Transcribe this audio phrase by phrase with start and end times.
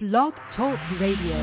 [0.00, 1.36] Blog Talk Radio.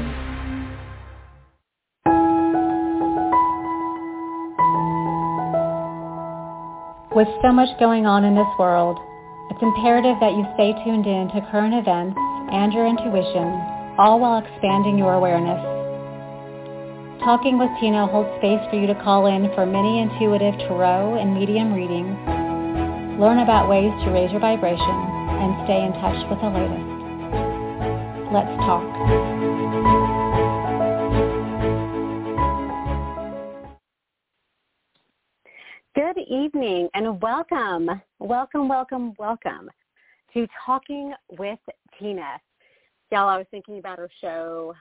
[7.14, 8.98] With so much going on in this world,
[9.52, 12.18] it's imperative that you stay tuned in to current events
[12.50, 13.46] and your intuition,
[14.02, 15.62] all while expanding your awareness.
[17.22, 21.38] Talking with Tina holds space for you to call in for mini intuitive tarot and
[21.38, 22.18] medium readings,
[23.22, 24.98] learn about ways to raise your vibration,
[25.46, 26.97] and stay in touch with the latest.
[28.30, 28.84] Let's talk.
[35.96, 39.70] Good evening and welcome, welcome, welcome, welcome
[40.34, 41.58] to Talking with
[41.98, 42.42] Tina.
[43.14, 44.76] Y'all, I was thinking about our show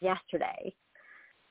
[0.00, 0.74] yesterday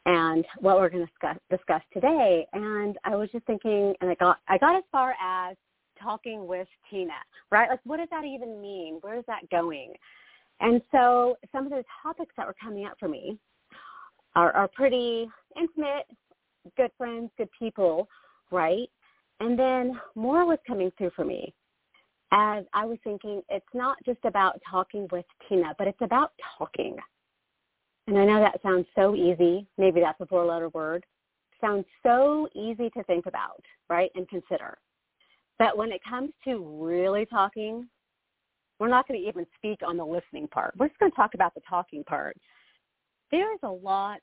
[0.07, 2.47] and what we're going to discuss, discuss today.
[2.53, 5.55] And I was just thinking, and I got, I got as far as
[6.01, 7.13] talking with Tina,
[7.51, 7.69] right?
[7.69, 8.97] Like, what does that even mean?
[9.01, 9.93] Where is that going?
[10.59, 13.37] And so some of the topics that were coming up for me
[14.35, 16.05] are, are pretty intimate,
[16.75, 18.07] good friends, good people,
[18.51, 18.89] right?
[19.39, 21.53] And then more was coming through for me
[22.31, 26.97] as I was thinking it's not just about talking with Tina, but it's about talking.
[28.07, 29.67] And I know that sounds so easy.
[29.77, 31.05] Maybe that's a four-letter word.
[31.61, 34.77] Sounds so easy to think about, right, and consider.
[35.59, 37.87] But when it comes to really talking,
[38.79, 40.73] we're not going to even speak on the listening part.
[40.77, 42.37] We're just going to talk about the talking part.
[43.31, 44.19] There is a lot,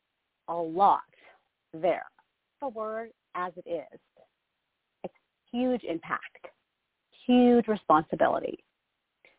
[0.48, 1.00] a lot
[1.72, 2.06] there.
[2.60, 4.00] The word as it is.
[5.02, 5.14] It's
[5.52, 6.46] huge impact,
[7.26, 8.58] huge responsibility.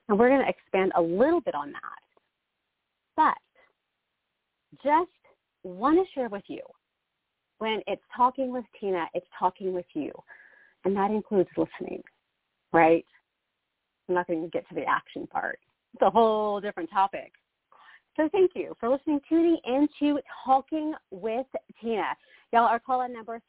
[0.08, 1.81] And we're going to expand a little bit on that.
[3.16, 3.38] But
[4.83, 5.09] just
[5.63, 6.61] want to share with you,
[7.59, 10.11] when it's talking with Tina, it's talking with you.
[10.83, 12.03] And that includes listening,
[12.73, 13.05] right?
[14.08, 15.59] I'm not going to get to the action part.
[15.94, 17.34] It's a whole different topic.
[18.17, 21.45] So thank you for listening, tuning into Talking with
[21.81, 22.16] Tina.
[22.53, 23.42] Y'all, our call-in number is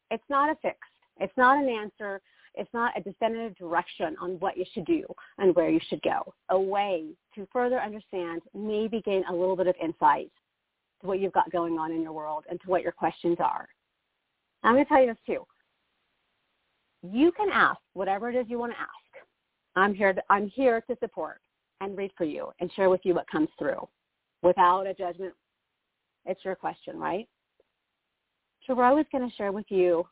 [0.10, 0.78] It's not a fix.
[1.20, 2.22] It's not an answer.
[2.56, 5.04] It's not a definitive direction on what you should do
[5.38, 6.34] and where you should go.
[6.50, 10.32] A way to further understand, maybe gain a little bit of insight
[11.02, 13.68] to what you've got going on in your world and to what your questions are.
[14.64, 15.46] I'm going to tell you this too.
[17.04, 19.26] You can ask whatever it is you want to ask.
[19.76, 20.14] I'm here.
[20.14, 21.40] To, I'm here to support
[21.80, 23.88] and read for you and share with you what comes through,
[24.44, 25.34] without a judgment.
[26.26, 27.28] It's your question, right?
[28.68, 30.06] Tarot is going to share with you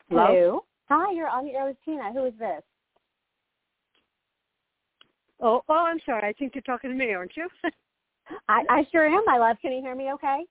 [0.09, 0.27] Hello?
[0.27, 0.65] Hello?
[0.89, 2.13] Hi, you're on the air with Tina.
[2.13, 2.63] Who is this?
[5.41, 6.29] Oh, oh, I'm sorry.
[6.29, 7.49] I think you're talking to me, aren't you?
[8.49, 9.57] I, I sure am, my love.
[9.63, 10.45] Can you hear me okay?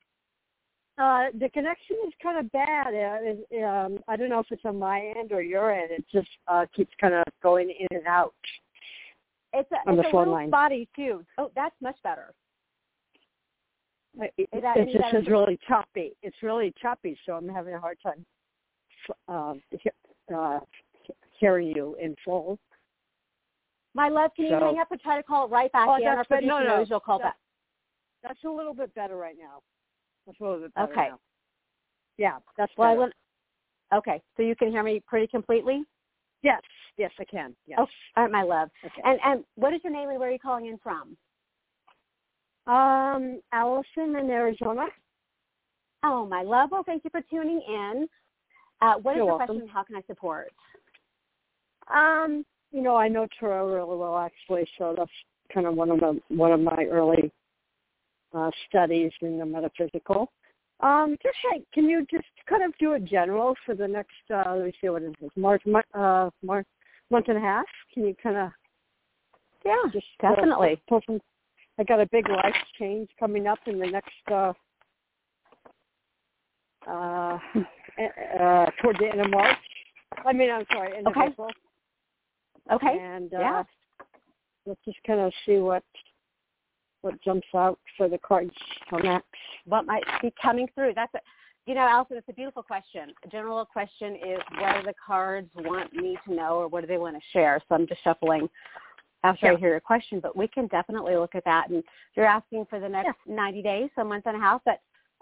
[0.99, 2.87] Uh, the connection is kind of bad.
[2.93, 5.91] Uh, um, I don't know if it's on my end or your end.
[5.91, 8.33] It just uh, keeps kind of going in and out.
[9.53, 10.49] It's a, on it's a little line.
[10.49, 11.23] spotty too.
[11.37, 12.33] Oh, that's much better.
[14.19, 16.11] It, it, Is that it just is really choppy.
[16.21, 18.25] It's really choppy, so I'm having a hard time
[19.29, 19.89] um, he-
[20.35, 20.59] uh,
[21.39, 22.59] hearing you in full.
[23.95, 25.95] My love, can you So- hang up and try to call it right back Oh,
[25.95, 26.05] in?
[26.05, 26.25] Our.
[26.41, 26.85] No, no.
[26.87, 27.37] you'll call That- back.
[28.21, 29.61] That's a little bit better right now.
[30.29, 31.09] That's a little bit better Okay.
[31.09, 31.19] now.
[32.17, 32.99] Yeah, that's Well, I better.
[32.99, 33.13] want,
[33.95, 35.83] okay, so you can hear me pretty completely?
[36.43, 36.61] Yes,
[36.97, 37.55] yes, I can.
[37.65, 37.79] Yes.
[37.81, 38.69] Oh, all right, my love.
[38.85, 39.01] Okay.
[39.03, 41.17] And and what is your name and where are you calling in from?
[42.71, 44.85] Um, Allison in Arizona.
[46.03, 46.69] Oh, my love.
[46.71, 48.07] Well, thank you for tuning in.
[48.81, 49.55] Uh, what is You're your welcome.
[49.55, 49.67] question?
[49.67, 50.51] How can I support?
[51.91, 55.09] Um, you know, I know tarot really well actually, so that's
[55.51, 57.31] kind of one of the one of my early
[58.33, 60.31] uh, studies in the metaphysical.
[60.81, 64.13] Um, just like, can you just kind of do a general for the next?
[64.33, 65.31] Uh, let me see what it is.
[65.35, 65.61] March,
[65.93, 66.67] uh, March,
[67.09, 67.65] month and a half.
[67.93, 68.51] Can you kind of
[69.65, 70.81] Yeah, just uh, definitely.
[70.87, 71.19] pull some?
[71.77, 74.11] I got a big life change coming up in the next.
[74.31, 74.53] uh
[76.87, 77.37] uh,
[78.39, 79.57] uh, toward the end of March.
[80.25, 81.25] I mean, I'm sorry, end Okay.
[81.25, 81.49] of April.
[82.71, 82.99] Okay.
[82.99, 83.63] And uh, Yeah.
[84.65, 85.83] let's just kind of see what
[87.01, 88.51] what jumps out for the cards
[88.91, 89.23] on that.
[89.65, 90.93] What might be coming through?
[90.95, 91.19] That's a,
[91.65, 93.13] you know, Allison, it's a beautiful question.
[93.23, 96.87] A general question is what do the cards want me to know or what do
[96.87, 97.61] they want to share?
[97.67, 98.49] So I'm just shuffling
[99.23, 101.69] after I hear your question, but we can definitely look at that.
[101.69, 101.83] And
[102.15, 104.79] you're asking for the next 90 days, so a month and a half, but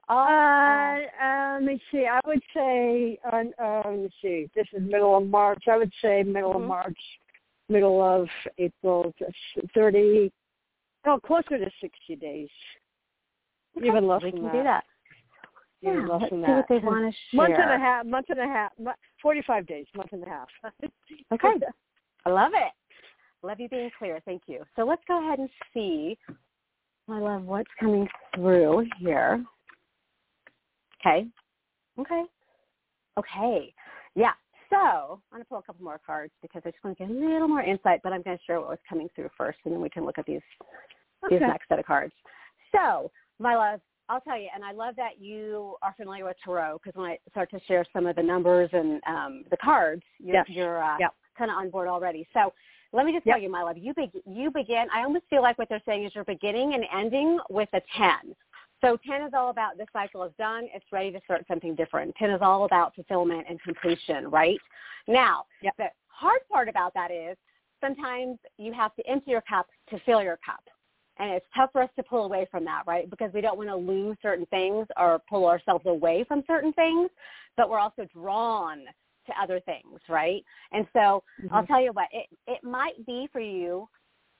[0.08, 2.06] all, Uh, uh, let me see.
[2.06, 4.50] I would say, uh, uh, let me see.
[4.56, 5.68] This is middle of March.
[5.68, 6.62] I would say middle Mhm.
[6.62, 7.20] of March,
[7.68, 9.36] middle of April, just
[9.74, 10.32] thirty.
[11.08, 12.50] No, closer to sixty days.
[13.78, 14.58] Okay, Even less we than can that.
[14.58, 14.84] do that.
[15.82, 17.48] Yeah, Even less let's than see what they want to share.
[17.48, 18.06] Month and a half.
[18.06, 18.72] Month and a half.
[19.22, 19.86] Forty-five days.
[19.96, 20.48] Month and a half.
[21.34, 21.54] Okay.
[22.26, 22.72] I love it.
[23.42, 24.20] Love you being clear.
[24.26, 24.64] Thank you.
[24.76, 26.18] So let's go ahead and see,
[27.08, 29.46] my love, what's coming through here.
[31.00, 31.28] Okay.
[32.00, 32.24] Okay.
[33.18, 33.74] Okay.
[34.16, 34.32] Yeah.
[34.70, 37.12] So I'm going to pull a couple more cards because I just want to get
[37.12, 39.74] a little more insight, but I'm going to share what was coming through first, and
[39.74, 40.42] then we can look at these
[41.30, 42.14] these next set of cards.
[42.72, 46.80] So, my love, I'll tell you, and I love that you are familiar with tarot
[46.84, 50.36] because when I start to share some of the numbers and um, the cards, you're,
[50.36, 50.46] Yes.
[50.50, 51.14] you're uh, Yep.
[51.38, 52.28] kind of on board already.
[52.34, 52.54] So
[52.94, 55.58] let me just tell you, my love, you, be- you begin, I almost feel like
[55.58, 58.36] what they're saying is you're beginning and ending with a 10.
[58.82, 60.68] So 10 is all about this cycle is done.
[60.74, 62.16] It's ready to start something different.
[62.16, 64.60] 10 is all about fulfillment and completion, right?
[65.08, 65.74] Now, Yep.
[65.78, 67.38] the hard part about that is
[67.82, 70.64] sometimes you have to empty your cup to fill your cup.
[71.20, 73.10] And it's tough for us to pull away from that, right?
[73.10, 77.10] Because we don't want to lose certain things or pull ourselves away from certain things,
[77.56, 78.86] but we're also drawn
[79.26, 80.44] to other things, right?
[80.72, 81.68] And so I'll Mhm.
[81.68, 83.90] tell you what, it, it might be for you,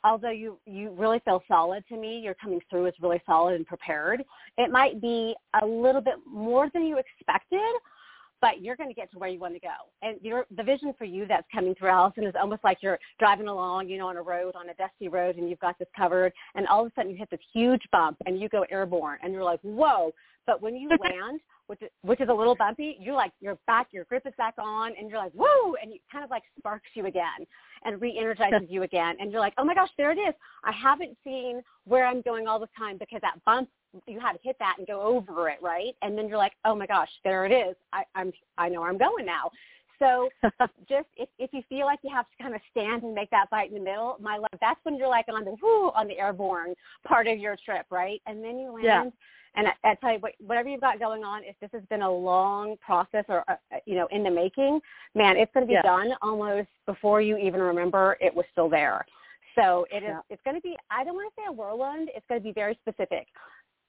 [0.04, 3.66] although you, you really feel solid to me, you're coming through as really solid and
[3.66, 4.24] prepared.
[4.58, 7.60] It might be a little bit more than you expected,
[8.42, 9.68] but you're going to get to where you want to go.
[10.02, 13.48] And your, the vision for you that's coming through, Allison, is almost like you're driving
[13.48, 16.32] along, you know, on a road, on a dusty road, and you've got this covered,
[16.56, 19.34] and all of a sudden you hit this huge bump, and you go airborne, and
[19.34, 20.12] you're like, whoa.
[20.46, 23.88] But when you land, which is, which is a little bumpy, you're like you're back,
[23.92, 26.90] your grip is back on, and you're like woo, and it kind of like sparks
[26.94, 27.46] you again
[27.86, 30.34] and re-energizes you again, and you're like, oh my gosh, there it is.
[30.64, 33.70] I haven't seen where I'm going all the time because that bump
[34.06, 35.96] you had to hit that and go over it, right?
[36.02, 37.76] And then you're like, oh my gosh, there it is.
[37.94, 39.50] I, I'm I know where I'm going now.
[40.00, 40.30] So
[40.90, 43.50] just if, if you feel like you have to kind of stand and make that
[43.50, 46.20] bite in the middle, my love, that's when you're like on the whoo on the
[46.20, 46.74] airborne
[47.08, 48.22] part of your trip, right?
[48.26, 48.84] And then you land.
[48.84, 49.04] Yeah.
[49.56, 52.02] And I, I tell you, what, whatever you've got going on, if this has been
[52.02, 54.80] a long process or uh, you know in the making,
[55.16, 55.82] man, it's going to be Yeah.
[55.82, 59.06] done almost before you even remember it was still there.
[59.56, 60.10] So it is.
[60.10, 60.20] Yeah.
[60.30, 60.76] It's going to be.
[60.92, 62.10] I don't want to say a whirlwind.
[62.16, 63.28] It's going to be very specific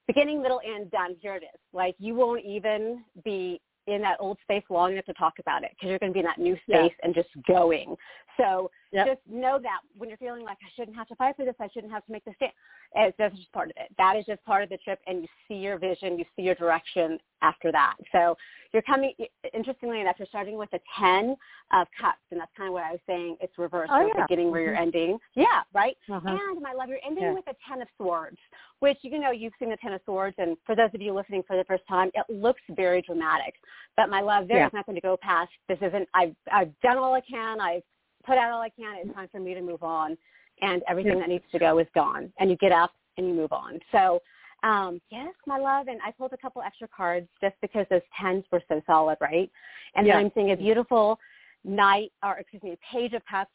[0.07, 1.17] beginning, middle, and done.
[1.21, 1.61] Here it is.
[1.73, 5.71] Like you won't even be in that old space long enough to talk about it
[5.75, 6.85] because you're going to be in that new Yeah.
[6.85, 7.97] space and just going.
[8.37, 9.07] So Yep.
[9.07, 11.69] just know that when you're feeling like I shouldn't have to fight for this, I
[11.69, 12.53] shouldn't have to make this stand.
[12.95, 13.95] It's that's just part of it.
[13.99, 16.55] That is just part of the trip, and you see your vision, you see your
[16.55, 17.95] direction after that.
[18.13, 18.37] So
[18.73, 19.13] you're coming.
[19.55, 21.37] Interestingly enough, you're starting with a ten
[21.73, 23.37] of cups, and that's kind of what I was saying.
[23.41, 23.91] It's reversed.
[23.95, 24.23] Oh, yeah.
[24.27, 24.81] beginning where you're Mhm.
[24.81, 25.19] ending.
[25.35, 25.97] Yeah, right.
[26.11, 26.29] Uh-huh.
[26.29, 27.33] And my love, you're ending Yeah.
[27.33, 28.39] with a ten of swords,
[28.81, 31.43] which you know you've seen the ten of swords, and for those of you listening
[31.45, 33.55] for the first time, it looks very dramatic.
[33.97, 34.79] But my love, there is Yeah.
[34.79, 35.51] nothing to go past.
[35.69, 36.09] This isn't.
[36.15, 37.61] I've I've done all I can.
[37.61, 37.85] I've
[38.25, 38.99] put out all I can.
[38.99, 40.19] It's time for me to move on,
[40.61, 42.33] and everything that needs to go is gone.
[42.39, 43.81] And you get up and you move on.
[43.93, 44.21] So.
[44.63, 48.45] Um, yes, my love, and I pulled a couple extra cards just because those tens
[48.51, 49.51] were so solid, right?
[49.95, 50.17] And Yeah.
[50.17, 51.19] then I'm seeing a beautiful
[51.65, 53.53] knight, or excuse me, page of cups,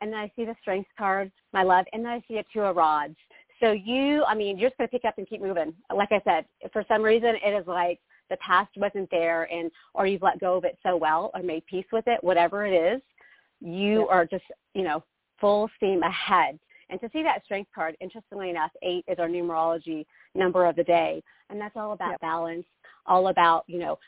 [0.00, 2.62] and then I see the strength card, my love, and then I see a two
[2.62, 3.16] of rods.
[3.60, 5.72] So you, I mean, you're just going to pick up and keep moving.
[5.94, 10.06] Like I said, for some reason, it is like the past wasn't there, and or
[10.06, 13.00] you've let go of it so well, or made peace with it, whatever it is.
[13.60, 14.06] You Yeah.
[14.14, 14.44] are just,
[14.74, 15.04] you know,
[15.38, 16.58] full steam ahead.
[16.90, 20.84] And to see that strength card, interestingly enough, eight is our numerology number of the
[20.84, 22.20] day, and that's all about Yep.
[22.20, 22.66] balance,
[23.06, 23.98] all about, you know,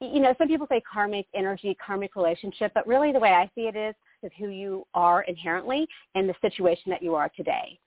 [0.00, 3.66] you know, some people say karmic energy, karmic relationship, but really the way I see
[3.66, 7.78] it is is who you are inherently and the situation that you are today.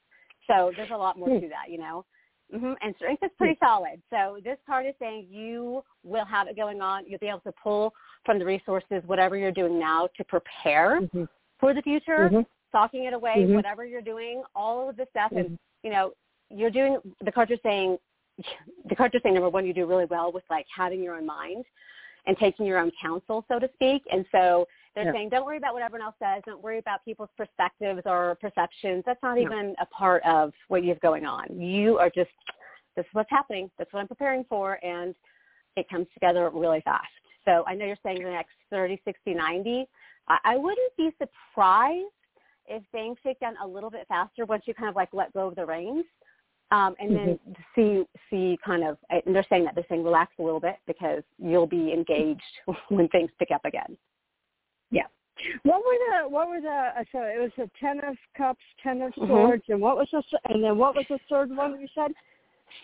[0.47, 1.39] So there's a lot more Hmm.
[1.39, 2.05] to that, you know.
[2.51, 4.01] hmm And strength is pretty solid.
[4.09, 7.05] So this card is saying you will have it going on.
[7.07, 7.93] You'll be able to pull
[8.25, 11.29] from the resources, whatever you're doing now, to prepare Mhm.
[11.59, 12.45] for the future, Mhm.
[12.67, 13.55] stalking it away, Mhm.
[13.55, 15.31] whatever you're doing, all of the stuff.
[15.31, 15.59] And Mhm.
[15.83, 16.13] you know,
[16.53, 17.97] you're doing the cards are saying
[18.89, 21.25] the cards are saying number one, you do really well with like having your own
[21.25, 21.65] mind
[22.27, 24.03] and taking your own counsel, so to speak.
[24.11, 25.13] And so they're Yeah.
[25.13, 26.43] saying, don't worry about what everyone else says.
[26.45, 29.03] Don't worry about people's perspectives or perceptions.
[29.05, 29.43] That's not No.
[29.43, 31.59] even a part of what you have going on.
[31.59, 32.31] You are just,
[32.95, 33.71] this is what's happening.
[33.77, 34.79] That's what I'm preparing for.
[34.83, 35.15] And
[35.75, 37.07] it comes together really fast.
[37.45, 39.89] So I know you're saying the next 30, 60, 90.
[40.27, 42.05] I, I wouldn't be surprised
[42.67, 45.47] if things shake down a little bit faster once you kind of like let go
[45.47, 46.05] of the reins.
[46.71, 47.39] Um, and then
[47.75, 51.21] see see kind of and they're saying that they're saying relax a little bit because
[51.37, 52.41] you'll be engaged
[52.89, 53.97] when things pick up again.
[54.89, 55.07] Yeah.
[55.63, 59.01] What were the what were the uh, so it was the ten of cups, ten
[59.01, 62.11] of swords, and what was the and then what was the third one you said?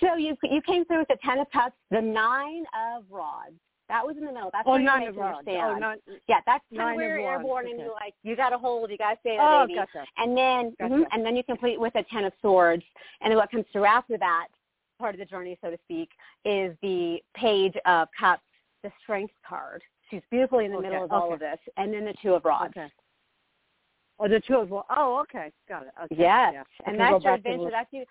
[0.02, 3.56] So you you came through with the ten of cups, the nine of rods.
[3.90, 4.50] That was in the middle.
[4.52, 5.48] That's Oh, where you're nine making of rods.
[5.48, 6.02] your Oh, stand.
[6.28, 8.98] yeah, that's kind of where you're airborne and you're like, you got to hold, you
[8.98, 9.76] got to stay there, Oh, baby.
[9.76, 10.06] gotcha.
[10.18, 10.94] And then, Gotcha.
[10.94, 12.84] mhm, and then you complete with a ten of swords.
[13.22, 14.48] And then what comes through after that,
[15.00, 16.10] part of the journey, so to speak,
[16.44, 18.44] is the page of cups,
[18.84, 19.82] the strength card.
[20.10, 22.44] She's beautifully in the Okay, middle of all of this, and then the two of
[22.46, 22.74] rods.
[22.78, 22.88] Okay.
[24.20, 24.86] Oh, the two of well.
[24.90, 25.90] Oh, okay, got it.
[26.04, 26.16] Okay.
[26.18, 26.64] Yes, yeah.
[26.86, 27.70] and that's your adventure.
[27.72, 28.04] That's you.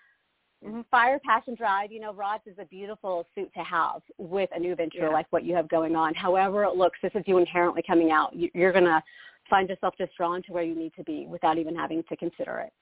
[0.63, 0.85] Mhm.
[0.87, 1.91] Fire, passion, drive.
[1.91, 5.09] You know, rods is a beautiful suit to have with a new venture Yeah.
[5.09, 6.15] like what you have going on.
[6.15, 8.33] However it looks, this is you inherently coming out.
[8.33, 9.03] You- You're gonna
[9.49, 12.59] find yourself just drawn to where you need to be without even having to consider
[12.59, 12.73] it.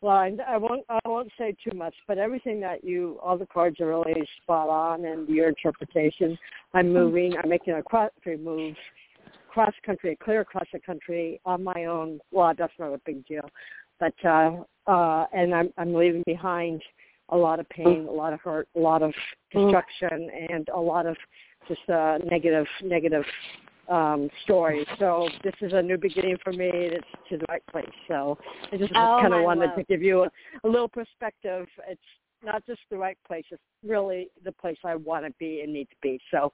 [0.00, 0.84] Well, I, I won't.
[0.88, 4.70] I won't say too much, but everything that you, all the cards are really spot
[4.70, 6.38] on, and your interpretation.
[6.72, 7.36] I'm moving.
[7.36, 8.76] I'm making a cross country move,
[9.48, 12.18] cross country, clear across the country on my own.
[12.30, 13.46] Well, that's not a big deal,
[13.98, 16.82] but uh, uh, and I'm I'm leaving behind
[17.28, 19.12] a lot of pain, a lot of hurt, a lot of
[19.52, 21.16] destruction, and a lot of
[21.68, 23.24] just uh, negative negative
[23.88, 24.86] um stories.
[24.98, 26.70] So this is a new beginning for me.
[26.72, 27.96] It's to the right place.
[28.08, 28.36] So
[28.72, 29.76] I just Oh, kind of wanted love.
[29.76, 30.28] to give you a,
[30.64, 31.66] a little perspective.
[31.88, 32.00] It's
[32.42, 35.88] not just the right place; it's really the place I want to be and need
[35.90, 36.20] to be.
[36.30, 36.52] So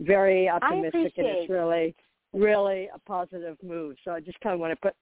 [0.00, 1.94] very optimistic, and it's really,
[2.32, 3.96] really a positive move.
[4.04, 4.94] So I just kind of want to put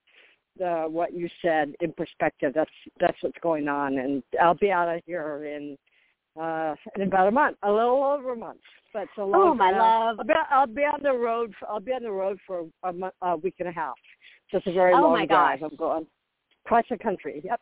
[0.60, 2.52] the what you said in perspective.
[2.54, 5.76] That's that's what's going on, and I'll be out of here in
[6.40, 8.60] uh in about a month, a little over a month.
[8.92, 9.50] But a long.
[9.50, 10.16] Oh, my uh, love.
[10.20, 11.52] I'll be, I'll be on the road.
[11.58, 13.94] For, I'll be on the road for a, month, a week and a half.
[14.50, 15.62] So it's a very Oh, long drive.
[15.62, 16.06] I'm going
[16.64, 17.40] across the country.
[17.44, 17.60] Yep.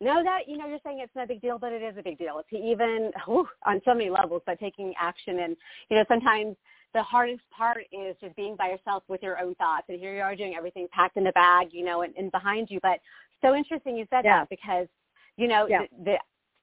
[0.00, 2.18] No, that you know you're saying it's no big deal, but it is a big
[2.18, 2.40] deal.
[2.40, 5.56] It's even whew, on so many levels, but taking action and
[5.88, 6.56] you know sometimes
[6.94, 9.86] the hardest part is just being by yourself with your own thoughts.
[9.88, 12.68] And here you are doing everything packed in the bag, you know, and, and behind
[12.70, 12.78] you.
[12.82, 13.00] But
[13.42, 14.40] so interesting you said Yeah.
[14.40, 14.86] that because
[15.36, 15.82] you know Yeah.
[15.98, 16.16] the,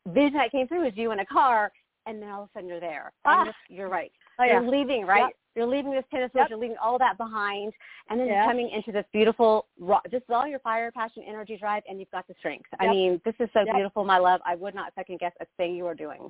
[0.06, 1.72] the vision that came through was you in a car,
[2.08, 3.12] and then all of a sudden you're there.
[3.26, 3.42] Ah.
[3.42, 4.12] And you're, right.
[4.40, 4.54] Oh yeah.
[4.54, 5.26] You're leaving, right?
[5.26, 5.36] Yep.
[5.54, 6.50] You're leaving this tennis Yep.
[6.50, 7.74] You're leaving all that behind,
[8.10, 8.36] and then Yep.
[8.36, 9.68] you're coming into this beautiful,
[10.10, 12.70] just all your fire, passion, energy, drive, and you've got the strength.
[12.80, 14.40] I mean, this is so beautiful, my love.
[14.46, 16.30] I would not second guess a thing you are doing.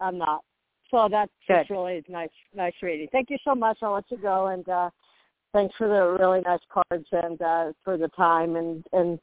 [0.00, 0.44] I'm not.
[0.90, 3.08] So that's really nice, nice reading.
[3.12, 3.78] Thank you so much.
[3.82, 4.90] I'll let you go, and uh,
[5.52, 8.56] thanks for the really nice cards and uh, for the time.
[8.56, 9.18] And and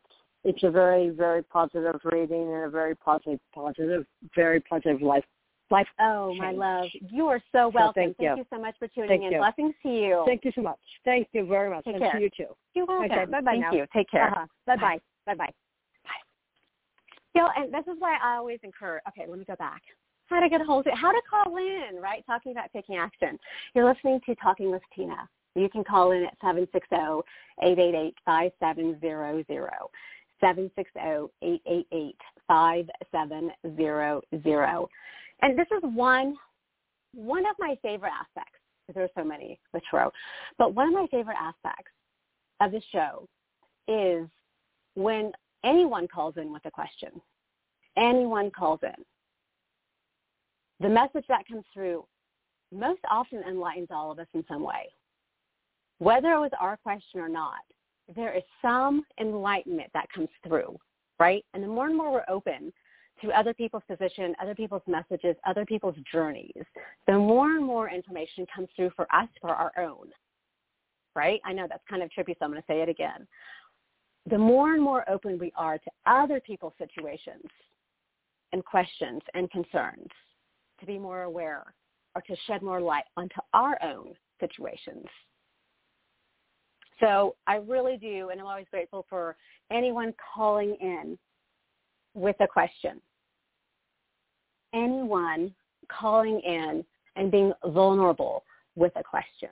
[0.46, 4.06] it's a very, very positive reading and a very positive, positive,
[4.36, 5.24] very positive life,
[5.72, 5.88] life.
[6.00, 6.86] Oh, my love.
[7.12, 8.14] You are so welcome.
[8.16, 8.46] thank you.
[8.54, 9.32] so much for tuning Thank in.
[9.32, 9.38] you.
[9.40, 10.24] Blessings to you.
[10.28, 10.78] Thank you so much.
[11.04, 12.14] Thank you very much, Take and care.
[12.14, 12.56] to you too.
[12.76, 13.12] You're welcome.
[13.12, 13.72] Okay, bye-bye Thank now.
[13.74, 13.86] you.
[13.92, 14.28] Take care.
[14.28, 14.46] Uh-huh.
[14.68, 15.00] Bye bye.
[15.26, 15.54] Bye bye.
[17.34, 19.02] You know, and this is why I always encourage.
[19.10, 19.82] Okay, let me go back.
[20.28, 20.98] How to get a hold of it?
[20.98, 22.02] How to call in?
[22.02, 23.38] Right, talking about taking action.
[23.74, 25.30] You're listening to Talking with Tina.
[25.56, 27.24] You can call in at seven six zero
[27.64, 29.90] eight eight eight five seven zero zero.
[30.42, 32.18] Seven six zero eight eight eight
[32.48, 34.90] five seven zero zero.
[35.42, 36.36] And this is one
[37.14, 38.60] one of my favorite aspects.
[38.94, 40.12] There are so many with tarot,
[40.58, 41.92] but one of my favorite aspects
[42.62, 43.28] of the show
[43.88, 44.28] is
[44.96, 45.32] when
[45.64, 47.10] anyone calls in with a question,
[47.98, 49.04] anyone calls in,
[50.80, 52.06] the message that comes through
[52.72, 54.92] most often enlightens all of us in some way.
[56.00, 57.62] Whether it was our question or not,
[58.16, 60.78] there is some enlightenment that comes through,
[61.20, 61.46] right?
[61.54, 62.74] And the more and more we're open
[63.22, 66.52] to other people's position, other people's messages, other people's journeys,
[67.08, 70.10] the more and more information comes through for us for our own,
[71.16, 71.40] right?
[71.46, 73.26] I know that's kind of trippy, so I'm going to say it again
[74.30, 77.46] the more and more open we are to other people's situations
[78.54, 80.08] and questions and concerns,
[80.86, 81.74] to be more aware
[82.16, 85.06] or to shed more light onto our own situations.
[87.00, 89.36] So I really do, and I'm always grateful for
[89.72, 91.18] anyone calling in
[92.14, 93.02] with a question.
[94.74, 95.54] Anyone
[95.92, 98.44] calling in and being vulnerable
[98.76, 99.50] with a question.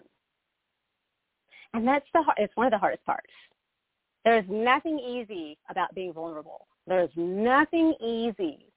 [1.74, 3.32] And that's the it's one of the hardest parts.
[4.24, 6.68] There's nothing easy about being vulnerable.
[6.88, 8.73] There's nothing easy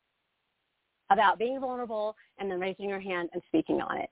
[1.10, 4.10] about being vulnerable and then raising your hand and speaking on it.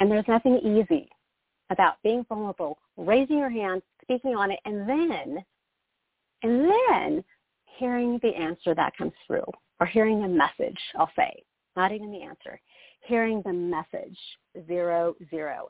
[0.00, 1.08] And there's nothing easy
[1.70, 5.44] about being vulnerable, raising your hand, speaking on it, and then,
[6.42, 7.24] and then
[7.78, 9.44] hearing the answer that comes through,
[9.80, 11.42] or hearing the message, I'll say,
[11.76, 12.60] not even the answer,
[13.06, 14.18] hearing the message,
[14.66, 15.68] zero, zero,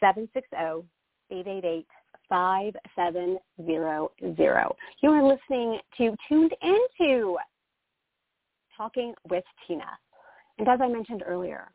[0.00, 0.84] seven six zero
[1.30, 1.86] eight eight eight
[2.28, 4.08] 5700.
[5.00, 7.36] You are listening to Tuned Into
[8.78, 9.98] Talking with Tina.
[10.58, 11.68] And as I mentioned earlier,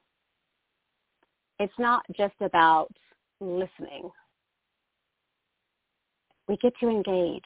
[1.60, 2.88] it's not just about
[3.40, 4.10] listening.
[6.48, 7.44] We get to engage.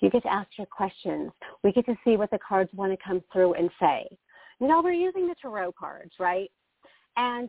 [0.00, 1.30] You get to ask your questions.
[1.62, 4.06] We get to see what the cards want to come through and say.
[4.60, 6.50] You know, we're using the tarot cards, right?
[7.16, 7.48] And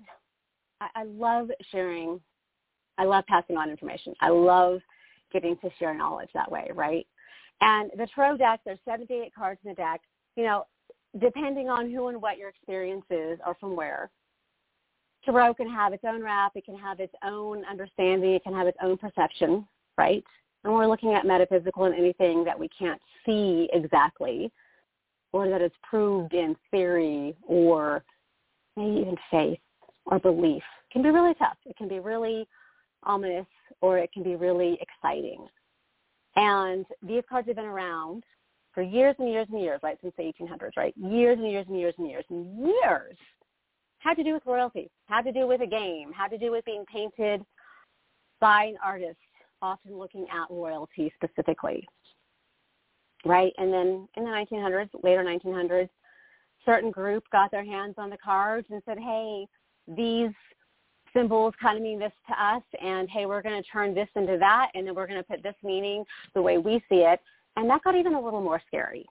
[0.81, 2.19] I, I love sharing
[2.97, 4.13] I love passing on information.
[4.21, 4.79] I love
[5.33, 7.05] getting to share knowledge that way, right?
[7.61, 10.01] And the tarot deck, there's 78 cards in the deck.
[10.35, 10.65] You know,
[11.19, 14.09] depending on who and what your experience is or from where,
[15.23, 16.51] tarot can have its own wrap.
[16.55, 18.33] It can have its own understanding.
[18.33, 20.23] It can have its own perception, right?
[20.63, 24.51] And we're looking at metaphysical and anything that we can't see exactly
[25.31, 28.03] or that is proved in theory or
[28.77, 29.59] maybe even faith
[30.05, 31.57] or belief it can be really tough.
[31.65, 32.47] It can be really
[33.03, 33.47] ominous
[33.81, 35.47] or it can be really exciting.
[36.35, 38.23] And these cards have been around
[38.75, 40.93] for years and years and years, right, since the 1800s, right?
[40.97, 43.17] Years and years and years and years and years.
[43.99, 46.63] Had to do with royalty, had to do with a game, had to do with
[46.65, 47.41] being painted
[48.39, 49.17] by an artist,
[49.63, 51.87] often looking at royalty specifically,
[53.25, 53.51] right?
[53.57, 55.89] And then in the 1900s, later 1900s,
[56.65, 59.47] certain group got their hands on the cards and said, hey,
[59.87, 60.31] these
[61.15, 64.37] symbols kind of mean this to us and hey we're going to turn this into
[64.37, 67.21] that and then we're going to put this meaning the way we see it
[67.55, 69.05] and that got even a little more scary.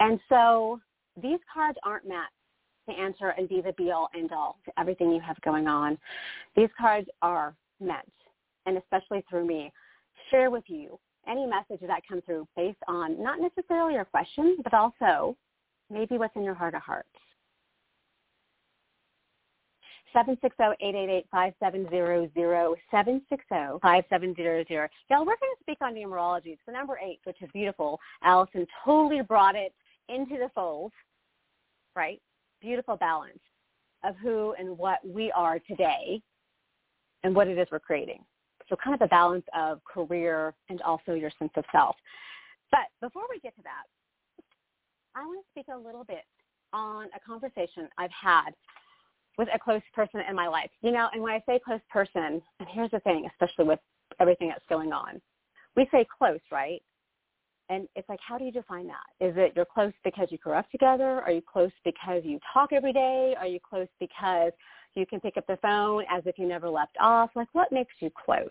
[0.00, 0.80] And so
[1.20, 2.30] these cards aren't meant
[2.88, 5.98] to answer and be the be all end all to everything you have going on.
[6.56, 8.12] These cards are meant
[8.66, 9.72] and especially through me
[10.30, 10.98] share with you
[11.28, 15.36] any message that comes through based on not necessarily your question but also
[15.90, 17.08] maybe what's in your heart of hearts
[20.14, 24.88] 760-888-5700, 760-5700.
[25.10, 26.48] Y'all, we're going to speak on numerology.
[26.48, 27.98] It's the number eight, which is beautiful.
[28.22, 29.74] Allison totally brought it
[30.08, 30.92] into the fold,
[31.96, 32.20] right?
[32.60, 33.40] Beautiful balance
[34.04, 36.20] of who and what we are today
[37.24, 38.22] and what it is we're creating.
[38.68, 41.96] So kind of the balance of career and also your sense of self.
[42.70, 43.84] But before we get to that,
[45.14, 46.24] I want to speak a little bit
[46.72, 48.54] on a conversation I've had
[49.38, 50.70] with a close person in my life.
[50.82, 53.80] You know, and when I say close person, and here's the thing, especially with
[54.20, 55.20] everything that's going on,
[55.76, 56.82] we say close, right?
[57.68, 59.26] And it's like, how do you define that?
[59.26, 61.22] Is it you're close because you grew up together?
[61.22, 63.34] Are you close because you talk every day?
[63.38, 64.52] Are you close because
[64.94, 67.30] you can pick up the phone as if you never left off?
[67.34, 68.50] Like, what makes you close?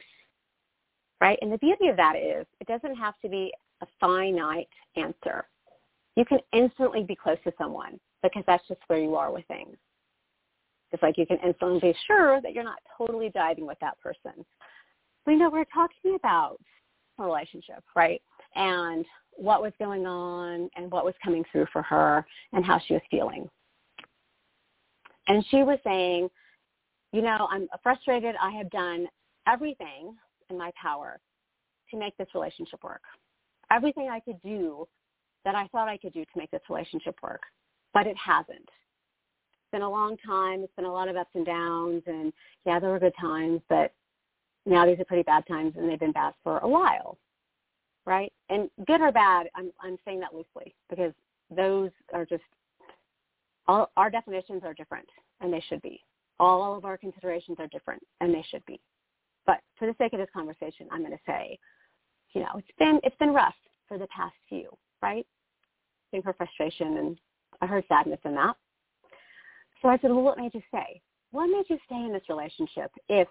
[1.20, 1.38] Right?
[1.42, 5.46] And the beauty of that is it doesn't have to be a finite answer.
[6.16, 9.78] You can instantly be close to someone because that's just where you are with things.
[10.92, 14.46] It's like you can instantly be sure that you're not totally diving with that person.
[15.26, 16.58] We know we're talking about
[17.20, 18.22] a relationship, right?
[18.56, 22.94] And what was going on and what was coming through for her and how she
[22.94, 23.50] was feeling.
[25.28, 26.30] And she was saying,
[27.14, 28.36] you know, I'm frustrated.
[28.42, 29.08] I have done
[29.48, 30.16] everything
[30.50, 31.20] in my power
[31.90, 33.02] to make this relationship work.
[33.72, 34.88] Everything I could do
[35.46, 37.42] that I thought I could do to make this relationship work,
[37.94, 38.68] but it hasn't.
[39.72, 40.64] Been a long time.
[40.64, 42.34] It's been a lot of ups and downs, and
[42.66, 43.94] yeah, there were good times, but
[44.66, 47.18] now these are pretty bad times, and they've been bad for a while,
[48.06, 48.32] right?
[48.50, 51.14] And good or bad, I'm I'm saying that loosely because
[51.56, 52.44] those are just
[53.68, 55.08] all our definitions are different,
[55.40, 56.02] and they should be.
[56.40, 58.80] All, of our considerations are different, and they should be.
[59.46, 61.60] But for the sake of this conversation, I'm going to say,
[62.34, 63.56] you know, it's been it's been rough
[63.88, 64.70] for the past few,
[65.02, 65.26] right?
[66.10, 67.18] Think her frustration and
[67.62, 68.56] I heard sadness in that.
[69.82, 71.02] So I said, well, what made you stay?
[71.32, 73.28] What made you stay in this relationship if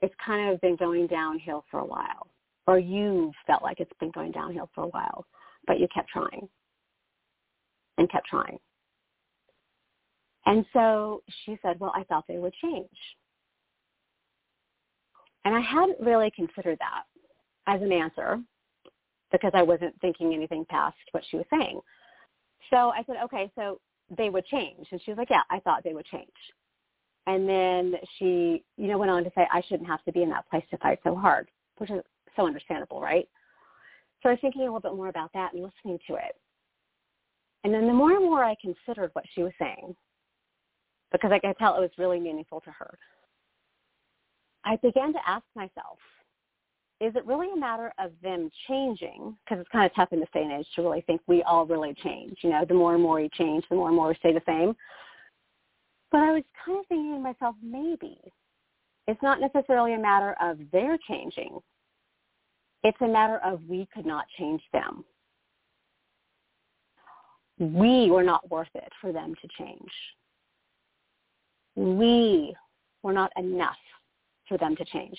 [0.00, 2.28] it's kind of been going downhill for a while
[2.66, 5.26] or you felt like it's been going downhill for a while,
[5.66, 6.48] but you kept trying
[7.98, 8.58] and kept trying?
[10.46, 12.88] And so she said, well, I thought they would change.
[15.44, 17.04] And I hadn't really considered that
[17.66, 18.38] as an answer
[19.32, 21.80] because I wasn't thinking anything past what she was saying.
[22.70, 23.80] So I said, okay, so
[24.16, 24.86] they would change.
[24.90, 26.28] And she was like, yeah, I thought they would change.
[27.26, 30.30] And then she, you know, went on to say, I shouldn't have to be in
[30.30, 32.02] that place to fight so hard, which is
[32.36, 33.28] so understandable, right?
[34.22, 36.36] So I was thinking a little bit more about that and listening to it.
[37.64, 39.94] And then the more and more I considered what she was saying,
[41.12, 42.98] because I could tell it was really meaningful to her,
[44.64, 45.98] I began to ask myself,
[47.00, 49.36] is it really a matter of them changing?
[49.44, 51.64] Because it's kind of tough in this day and age to really think we all
[51.64, 52.36] really change.
[52.42, 54.42] You know, the more and more we change, the more and more we stay the
[54.46, 54.76] same.
[56.12, 58.18] But I was kind of thinking to myself, maybe
[59.06, 61.58] it's not necessarily a matter of their changing.
[62.82, 65.04] It's a matter of we could not change them.
[67.58, 69.90] We were not worth it for them to change.
[71.76, 72.54] We
[73.02, 73.76] were not enough
[74.50, 75.16] for them to change.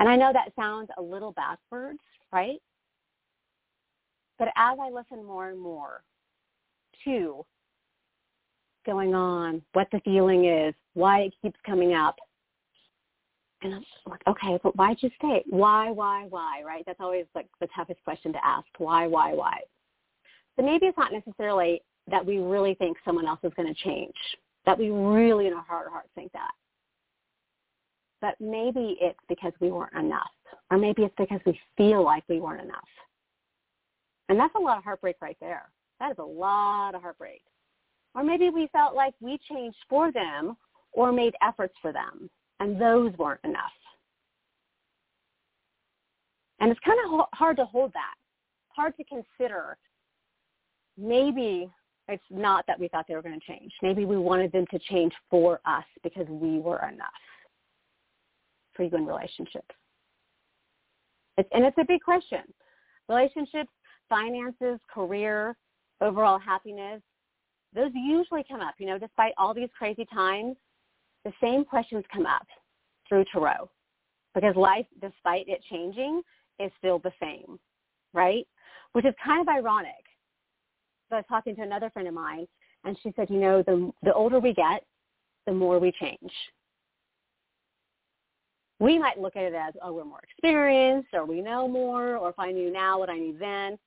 [0.00, 2.00] And I know that sounds a little backwards,
[2.32, 2.60] right?
[4.38, 6.02] But as I listen more and more
[7.04, 7.44] to
[8.86, 12.16] going on, what the feeling is, why it keeps coming up,
[13.62, 15.44] and I'm like, okay, but why'd you stay?
[15.50, 16.82] Why, why, why, right?
[16.86, 18.66] That's always like the toughest question to ask.
[18.78, 19.58] Why, why, why?
[20.56, 24.14] So maybe it's not necessarily that we really think someone else is going to change,
[24.64, 26.52] that we really in our heart of hearts think that
[28.20, 30.30] but maybe it's because we weren't enough,
[30.70, 32.88] or maybe it's because we feel like we weren't enough.
[34.28, 35.70] And that's a lot of heartbreak right there.
[35.98, 37.42] That is a lot of heartbreak.
[38.14, 40.56] Or maybe we felt like we changed for them
[40.92, 42.28] or made efforts for them,
[42.58, 43.72] and those weren't enough.
[46.60, 48.14] And it's kind of hard to hold that,
[48.68, 49.78] hard to consider.
[50.98, 51.70] Maybe
[52.08, 53.72] it's not that we thought they were going to change.
[53.82, 57.08] Maybe we wanted them to change for us because we were enough
[58.80, 59.68] for you in relationships?
[61.36, 62.40] It's, and it's a big question.
[63.08, 63.70] Relationships,
[64.08, 65.56] finances, career,
[66.00, 67.02] overall happiness,
[67.74, 68.74] those usually come up.
[68.78, 70.56] You know, despite all these crazy times,
[71.24, 72.46] the same questions come up
[73.08, 73.68] through Tarot
[74.34, 76.22] because life, despite it changing,
[76.58, 77.58] is still the same,
[78.14, 78.46] right?
[78.92, 79.92] Which is kind of ironic.
[81.08, 82.46] So I was talking to another friend of mine,
[82.84, 84.84] and she said, you know, the the older we get,
[85.46, 86.32] the more we change
[88.80, 92.30] we might look at it as, oh, we're more experienced or we know more or
[92.30, 93.78] if I knew now what I knew then.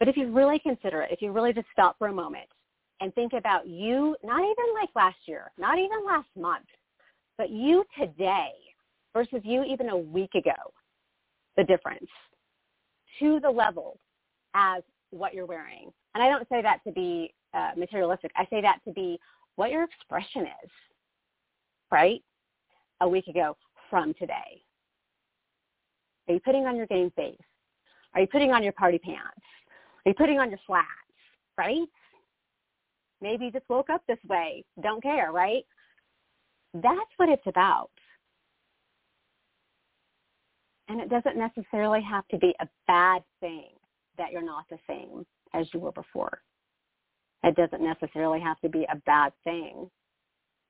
[0.00, 2.48] But if you really consider it, if you really just stop for a moment
[3.00, 6.66] and think about you, not even like last year, not even last month,
[7.38, 8.50] but you today
[9.14, 10.52] versus you even a week ago,
[11.56, 12.10] the difference
[13.20, 13.98] to the level
[14.54, 15.92] as what you're wearing.
[16.14, 18.32] And I don't say that to be uh, materialistic.
[18.36, 19.18] I say that to be
[19.54, 20.70] what your expression is,
[21.92, 22.20] right?
[23.00, 23.56] A week ago
[23.90, 24.62] from today.
[26.28, 27.36] Are you putting on your game face?
[28.14, 29.40] Are you putting on your party pants?
[30.04, 30.86] Are you putting on your flats,
[31.56, 31.88] right?
[33.20, 34.64] Maybe you just woke up this way.
[34.82, 35.64] Don't care, right?
[36.74, 37.90] That's what it's about.
[40.88, 43.70] And it doesn't necessarily have to be a bad thing
[44.16, 46.40] that you're not the same as you were before.
[47.44, 49.90] It doesn't necessarily have to be a bad thing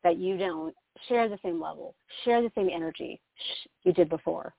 [0.04, 0.74] that you don't
[1.08, 3.20] share the same level, share the same energy
[3.84, 4.54] you did before.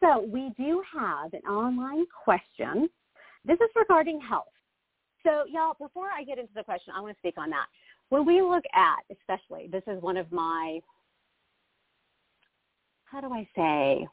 [0.02, 2.90] So we do have an online question.
[3.44, 4.52] This is regarding health.
[5.22, 7.66] So y'all, before I get into the question, I want to speak on that.
[8.10, 10.80] When we look at, especially, this is one of my,
[13.04, 14.06] how do I say,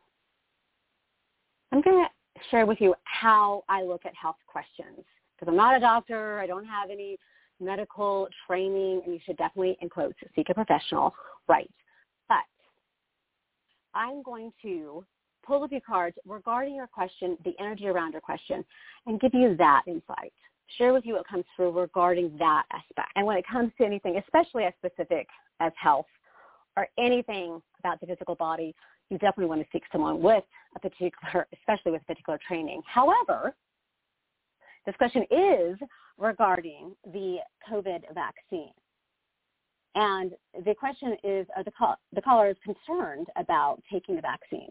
[1.74, 5.04] I'm going to share with you how I look at health questions
[5.36, 6.40] because I'm not a doctor.
[6.40, 7.18] I don't have any
[7.60, 11.14] medical training, and you should definitely, in quotes, seek a professional.
[11.48, 11.70] Right.
[12.30, 12.44] But
[13.96, 15.04] I'm going to
[15.46, 18.64] pull a few cards regarding your question, the energy around your question,
[19.08, 20.32] and give you that insight
[20.78, 23.10] share with you what comes through regarding that aspect.
[23.16, 25.28] And when it comes to anything, especially as specific
[25.60, 26.06] as health
[26.78, 28.74] or anything about the physical body,
[29.14, 30.44] you definitely want to seek someone with
[30.76, 32.82] a particular, especially with particular training.
[32.86, 33.56] However,
[34.86, 35.78] this question is
[36.18, 37.38] regarding the
[37.72, 38.72] COVID vaccine.
[39.96, 40.34] And
[40.66, 44.70] the question is, the, call, the caller is concerned about taking the vaccine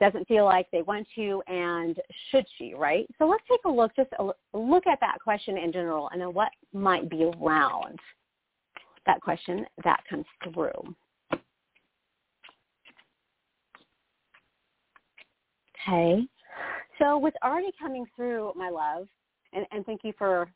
[0.00, 1.96] doesn't feel like they want to and
[2.30, 3.06] should she, right?
[3.18, 6.34] So let's take a look, just a look at that question in general and then
[6.34, 8.00] what might be around
[9.06, 10.94] that question that comes through.
[15.88, 16.22] Okay.
[16.98, 19.08] So what's already coming through, my love,
[19.52, 20.48] and, and thank you for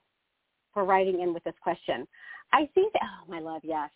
[0.73, 2.07] for writing in with this question.
[2.53, 3.89] I see that, oh, my love, yes.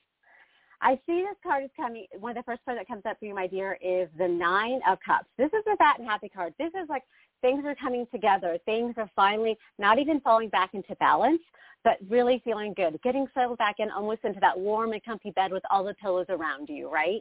[0.81, 2.07] I see this card is coming.
[2.19, 4.81] One of the first cards that comes up for you, my dear, is the Nine
[4.89, 5.27] of Cups.
[5.37, 6.55] This is the fat and happy card.
[6.59, 7.03] This is like
[7.43, 8.59] things are coming together.
[8.65, 11.43] Things are finally not even falling back into balance,
[11.85, 15.53] but really feeling good, getting settled back in almost into that warm and comfy bed
[15.53, 17.21] with all the pillows around you, right?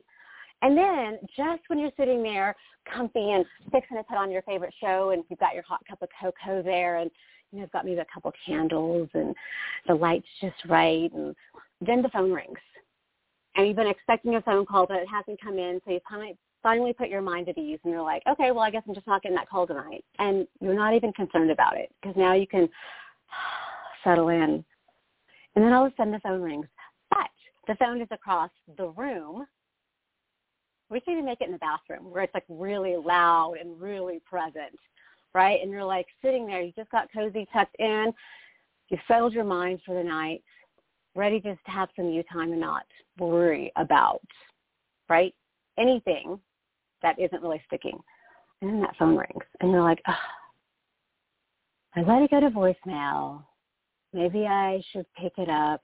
[0.61, 2.55] And then just when you're sitting there
[2.91, 6.01] comfy and fixing to put on your favorite show and you've got your hot cup
[6.01, 7.09] of cocoa there and
[7.51, 9.33] you know, you've got maybe a couple candles and
[9.87, 11.35] the light's just right and
[11.81, 12.59] then the phone rings
[13.55, 16.37] and you've been expecting a phone call, but it hasn't come in, so you finally
[16.61, 19.07] finally put your mind at ease and you're like, okay, well, I guess I'm just
[19.07, 20.03] not getting that call tonight.
[20.17, 22.67] And you're not even concerned about it because now you can
[24.03, 24.63] settle in.
[25.55, 26.67] And then all of a sudden the phone rings.
[27.09, 27.29] But
[27.67, 29.45] the phone is across the room.
[30.89, 34.21] We can even make it in the bathroom where it's like really loud and really
[34.27, 34.77] present,
[35.33, 35.59] right?
[35.61, 38.11] And you're like sitting there, you just got cozy tucked in,
[38.89, 40.43] you've settled your mind for the night,
[41.15, 42.85] ready just to have some you time and not
[43.19, 44.21] worry about,
[45.09, 45.33] right?
[45.77, 46.39] Anything
[47.01, 47.99] that isn't really sticking.
[48.61, 50.13] And then that phone rings and you're like, oh,
[51.95, 53.43] I let it go to voicemail.
[54.13, 55.81] Maybe I should pick it up.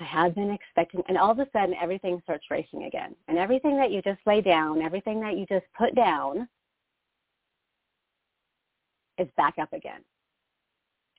[0.00, 3.14] I have been expecting, and all of a sudden everything starts racing again.
[3.28, 6.48] And everything that you just lay down, everything that you just put down
[9.18, 10.00] is back up again.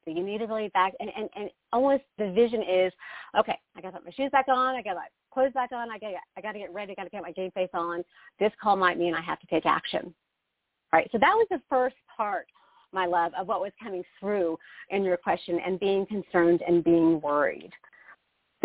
[0.03, 2.93] So you need to really back and, and, and almost the vision is,
[3.37, 5.89] okay, I got to put my shoes back on, I got my clothes back on,
[5.89, 8.03] I got I got to get ready, I got to get my game face on.
[8.39, 10.13] This call might mean I have to take action,
[10.93, 11.09] right?
[11.11, 12.45] So that was the first part,
[12.91, 14.57] my love, of what was coming through
[14.89, 17.71] in your question and being concerned and being worried.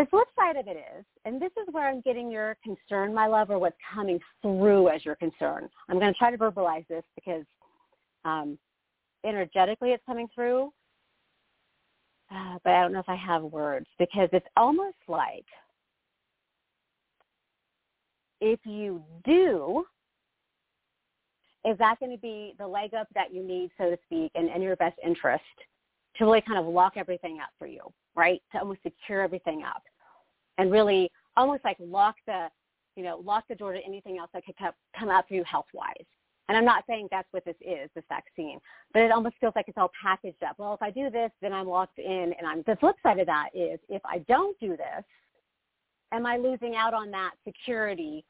[0.00, 3.26] The flip side of it is, and this is where I'm getting your concern, my
[3.26, 5.68] love, or what's coming through as your concern.
[5.90, 7.44] I'm going to try to verbalize this because
[8.24, 8.58] um,
[9.26, 10.72] energetically it's coming through,
[12.34, 15.44] uh, but I don't know if I have words because it's almost like
[18.40, 19.84] if you do,
[21.66, 24.48] is that going to be the leg up that you need, so to speak, and
[24.48, 25.44] in your best interest
[26.16, 27.82] to really kind of lock everything up for you,
[28.16, 28.40] right?
[28.52, 29.82] To almost secure everything up
[30.58, 32.48] and really almost like lock the,
[32.96, 36.06] you know, lock the door to anything else that could come out for you health-wise.
[36.48, 38.58] And I'm not saying that's what this is, this vaccine,
[38.92, 40.56] but it almost feels like it's all packaged up.
[40.58, 42.34] Well, if I do this, then I'm locked in.
[42.36, 45.04] And I'm, the flip side of that is if I don't do this,
[46.12, 48.24] am I losing out on that security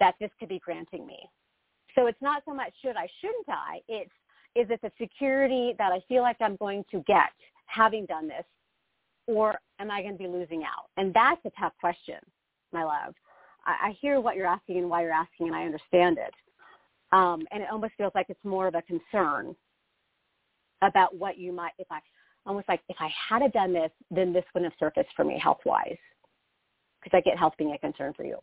[0.00, 1.18] that this could be granting me?
[1.94, 3.80] So it's not so much should I, shouldn't I?
[3.88, 4.10] It's
[4.56, 7.30] is it the security that I feel like I'm going to get
[7.66, 8.44] having done this,
[9.30, 10.90] or am I going to be losing out?
[10.96, 12.18] And that's a tough question,
[12.72, 13.14] my love.
[13.64, 16.34] I, I hear what you're asking and why you're asking, and I understand it.
[17.12, 19.54] Um, and it almost feels like it's more of a concern
[20.82, 22.00] about what you might, if I,
[22.46, 25.98] almost like if I had done this, then this wouldn't have surfaced for me health-wise,
[27.02, 28.38] because I get health being a concern for you.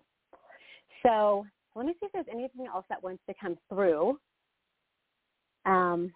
[1.04, 1.46] So
[1.76, 4.20] let me see if there's anything else that wants to come through.
[5.66, 6.14] Um,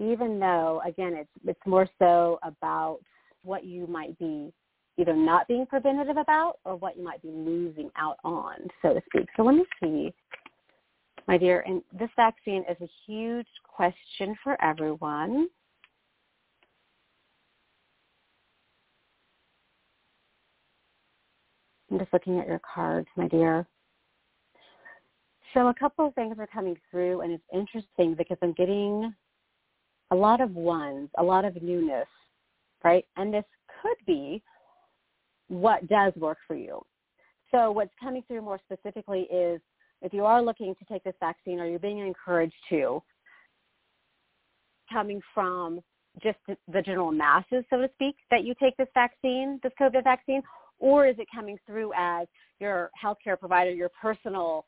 [0.00, 3.00] even though, again, it's it's more so about
[3.42, 4.52] what you might be
[4.98, 9.00] either not being preventative about or what you might be losing out on, so to
[9.06, 9.28] speak.
[9.36, 10.12] So let me see,
[11.28, 15.48] my dear, and this vaccine is a huge question for everyone.
[21.90, 23.66] I'm just looking at your cards, my dear.
[25.54, 29.12] So a couple of things are coming through, and it's interesting because I'm getting
[30.10, 32.08] a lot of ones, a lot of newness,
[32.82, 33.04] right?
[33.16, 33.44] And this
[33.82, 34.42] could be
[35.48, 36.80] what does work for you.
[37.50, 39.60] So what's coming through more specifically is
[40.02, 43.02] if you are looking to take this vaccine or you're being encouraged to,
[44.90, 45.80] coming from
[46.22, 46.38] just
[46.72, 50.42] the general masses, so to speak, that you take this vaccine, this COVID vaccine,
[50.78, 52.26] or is it coming through as
[52.58, 54.66] your healthcare provider, your personal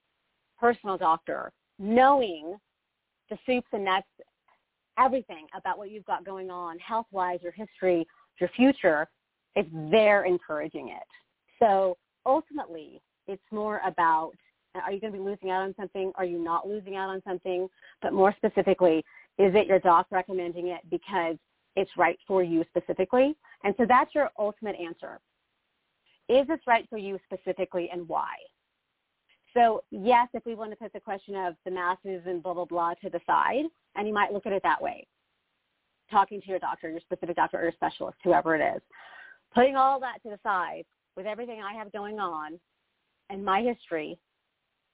[0.58, 2.56] personal doctor, knowing
[3.30, 4.06] the soups and nuts,
[4.98, 8.06] everything about what you've got going on, health-wise, your history,
[8.40, 9.08] your future,
[9.54, 11.02] if they're encouraging it.
[11.58, 14.32] So ultimately, it's more about
[14.74, 16.12] are you going to be losing out on something?
[16.14, 17.68] Are you not losing out on something?
[18.00, 19.04] But more specifically,
[19.38, 21.36] is it your doc recommending it because
[21.76, 23.34] it's right for you specifically?
[23.64, 25.20] And so that's your ultimate answer.
[26.28, 28.34] Is this right for you specifically and why?
[29.54, 32.64] So yes, if we want to put the question of the masses and blah, blah,
[32.64, 33.64] blah to the side,
[33.96, 35.06] and you might look at it that way,
[36.10, 38.82] talking to your doctor, your specific doctor or your specialist, whoever it is,
[39.54, 40.84] putting all that to the side
[41.16, 42.58] with everything I have going on
[43.30, 44.18] and my history,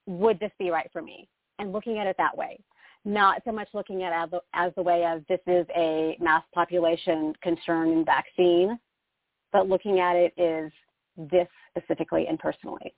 [0.06, 1.28] would this be right for me?
[1.58, 2.58] And looking at it that way,
[3.04, 6.16] not so much looking at it as the, as the way of this is a
[6.20, 8.78] mass population concern and vaccine,
[9.52, 10.72] but looking at it is
[11.30, 12.94] this specifically and personally.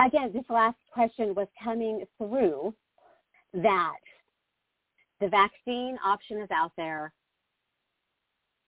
[0.00, 2.72] Again, this last question was coming through
[3.54, 3.96] that
[5.20, 7.12] the vaccine option is out there.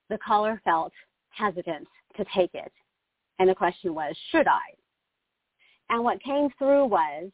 [0.09, 0.91] The caller felt
[1.29, 2.73] hesitant to take it.
[3.39, 4.59] And the question was, should I?
[5.89, 7.31] And what came through was,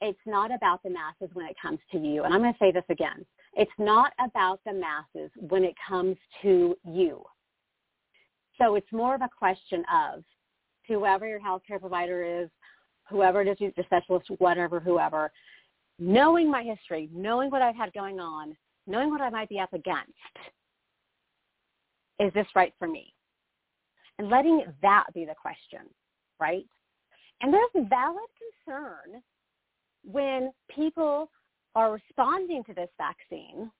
[0.00, 2.24] it's not about the masses when it comes to you.
[2.24, 3.24] And I'm going to say this again.
[3.54, 7.22] It's not about the masses when it comes to you.
[8.58, 10.22] So it's more of a question of
[10.86, 12.48] whoever your healthcare provider is,
[13.08, 15.32] whoever it is, your specialist, whatever, whoever,
[15.98, 18.56] knowing my history, knowing what I've had going on,
[18.86, 20.12] knowing what I might be up against,
[22.18, 23.12] is this right for me?
[24.18, 25.86] And letting that be the question,
[26.40, 26.66] right?
[27.40, 28.26] And there's valid
[28.66, 29.22] concern
[30.04, 31.30] when people
[31.74, 33.70] are responding to this vaccine,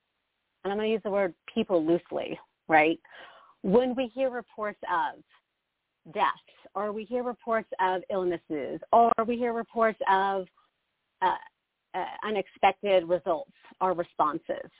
[0.64, 2.98] and I'm going to use the word people loosely, right?
[3.62, 5.22] When we hear reports of
[6.12, 6.28] deaths,
[6.74, 10.46] or we hear reports of illnesses, or we hear reports of
[11.22, 11.34] uh,
[11.94, 13.50] uh, unexpected results
[13.80, 14.70] or responses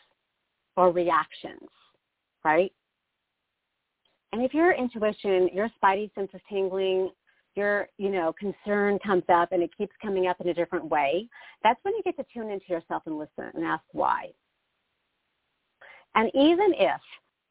[0.76, 1.68] or reactions,
[2.44, 2.72] right?
[4.32, 7.10] And if your intuition, your spidey sense is tingling,
[7.58, 11.28] your, you know, concern comes up and it keeps coming up in a different way,
[11.62, 14.28] that's when you get to tune into yourself and listen and ask why.
[16.14, 17.00] And even if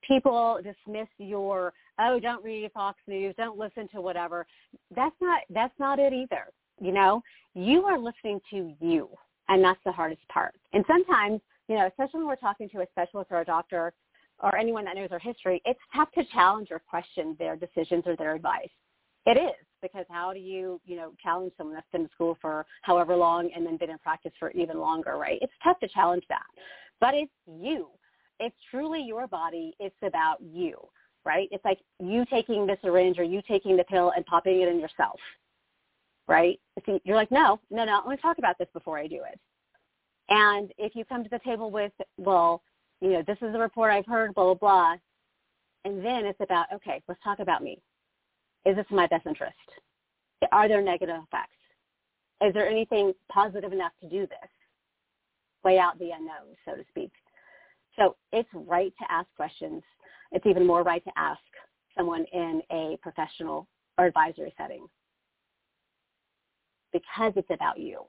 [0.07, 4.47] people dismiss your, oh, don't read Fox News, don't listen to whatever,
[4.95, 6.45] that's not that's not it either.
[6.79, 7.21] You know,
[7.53, 9.09] you are listening to you,
[9.49, 10.55] and that's the hardest part.
[10.73, 13.93] And sometimes, you know, especially when we're talking to a specialist or a doctor
[14.39, 18.15] or anyone that knows our history, it's tough to challenge or question their decisions or
[18.15, 18.69] their advice.
[19.25, 22.65] It is because how do you, you know, challenge someone that's been in school for
[22.81, 25.39] however long and then been in practice for even longer, right?
[25.41, 26.45] It's tough to challenge that.
[26.99, 27.87] But it's you.
[28.39, 29.73] It's truly your body.
[29.79, 30.77] It's about you,
[31.25, 31.47] right?
[31.51, 34.79] It's like you taking the syringe or you taking the pill and popping it in
[34.79, 35.19] yourself,
[36.27, 36.59] right?
[36.85, 39.21] See, you're like, no, no, no, I let me talk about this before I do
[39.31, 39.39] it.
[40.29, 42.61] And if you come to the table with, well,
[43.01, 44.95] you know, this is the report I've heard, blah, blah, blah,
[45.85, 47.79] and then it's about, okay, let's talk about me.
[48.65, 49.55] Is this in my best interest?
[50.51, 51.53] Are there negative effects?
[52.41, 54.49] Is there anything positive enough to do this?
[55.63, 57.11] Weigh out the unknown, so to speak.
[57.97, 59.81] So it's right to ask questions.
[60.31, 61.39] It's even more right to ask
[61.97, 64.85] someone in a professional or advisory setting
[66.93, 68.01] because it's about you.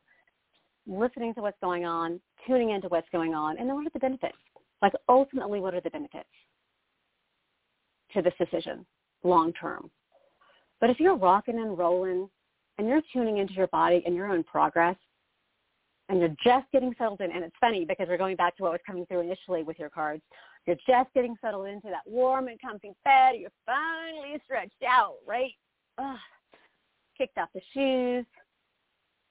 [0.87, 3.99] Listening to what's going on, tuning into what's going on, and then what are the
[3.99, 4.37] benefits?
[4.81, 6.29] Like ultimately, what are the benefits
[8.15, 8.87] to this decision
[9.25, 9.91] long term?
[10.81, 12.29] But if you're rocking and rolling
[12.79, 14.97] and you're tuning into your body and your own progress
[16.09, 18.73] and you're just getting settled in, and it's funny because we're going back to what
[18.73, 20.23] was coming through initially with your cards,
[20.67, 25.53] you're just getting settled into that warm and comfy bed, you're finally stretched out, right?
[25.99, 26.17] Ugh.
[27.17, 28.25] Kicked off the shoes,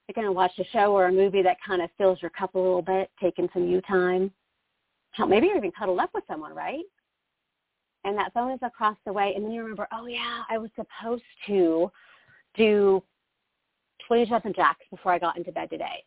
[0.07, 2.55] you're going to watch a show or a movie that kind of fills your cup
[2.55, 4.31] a little bit, taking some you time.
[5.27, 6.83] Maybe you're even cuddled up with someone, right?
[8.03, 10.69] And that phone is across the way and then you remember, oh yeah, I was
[10.75, 11.91] supposed to
[12.55, 13.03] do
[14.07, 16.03] 20 jumping jacks before I got into bed today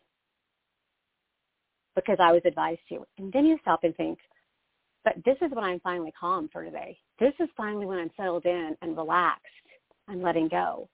[1.95, 3.05] because I was advised to.
[3.17, 4.17] And then you stop and think,
[5.03, 6.97] but this is when I'm finally calm for today.
[7.19, 9.45] This is finally when I'm settled in and relaxed
[10.07, 10.89] and letting go.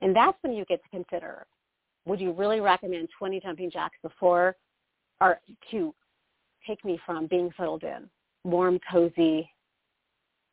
[0.00, 1.46] And that's when you get to consider,
[2.06, 4.56] would you really recommend 20 jumping jacks before
[5.20, 5.94] or to
[6.66, 8.08] take me from being settled in,
[8.44, 9.48] warm, cozy,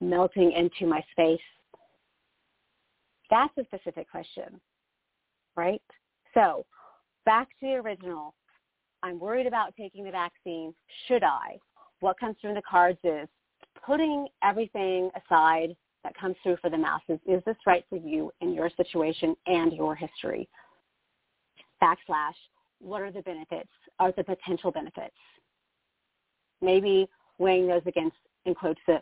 [0.02, 1.40] melting into my space?
[3.30, 4.60] That's a specific question,
[5.56, 5.82] right?
[6.34, 6.66] So
[7.26, 8.34] back to the original.
[9.04, 10.74] I'm worried about taking the vaccine.
[11.08, 11.58] Should I?
[12.00, 13.28] What comes through in the cards is
[13.86, 17.20] putting everything aside that comes through for the masses.
[17.28, 20.48] Is this right for you in your situation and your history?
[21.84, 22.36] Backslash,
[22.80, 23.70] what are the benefits?
[24.00, 25.16] Are the potential benefits?
[26.62, 29.02] Maybe weighing those against, in quotes, the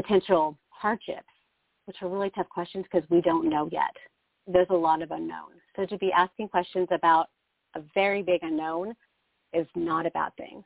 [0.00, 1.26] potential hardships,
[1.86, 3.94] which are really tough questions because we don't know yet.
[4.46, 5.60] There's a lot of unknowns.
[5.74, 7.26] So to be asking questions about
[7.74, 8.94] a very big unknown
[9.52, 10.62] is not a bad thing.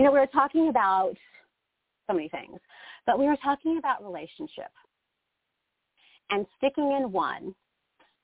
[0.00, 1.12] You know, we were talking about
[2.06, 2.58] so many things,
[3.04, 4.70] but we were talking about relationship
[6.30, 7.54] and sticking in one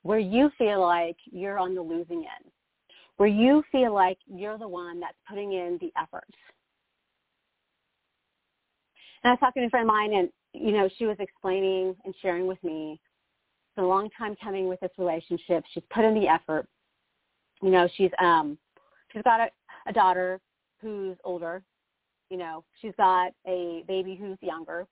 [0.01, 2.51] where you feel like you're on the losing end,
[3.19, 6.25] where you feel like you're the one that's putting in the effort.
[9.23, 11.95] And I was talking to a friend of mine and, you know, she was explaining
[12.07, 12.99] and sharing with me
[13.73, 15.63] it's a long time coming with this relationship.
[15.75, 16.67] She's put in the effort.
[17.61, 18.57] You know, she's um
[19.13, 19.49] she's got a,
[19.87, 20.41] a daughter
[20.81, 21.63] who's older.
[22.31, 24.87] You know, she's got a baby who's younger.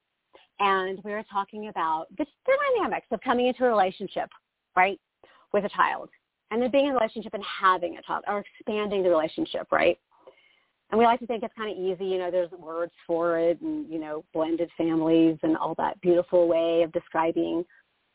[0.60, 4.28] And we were talking about the, the dynamics of coming into a relationship,
[4.76, 5.00] right,
[5.52, 6.10] with a child.
[6.50, 9.98] And then being in a relationship and having a child or expanding the relationship, right?
[10.90, 13.60] And we like to think it's kind of easy, you know, there's words for it
[13.60, 17.64] and, you know, blended families and all that beautiful way of describing,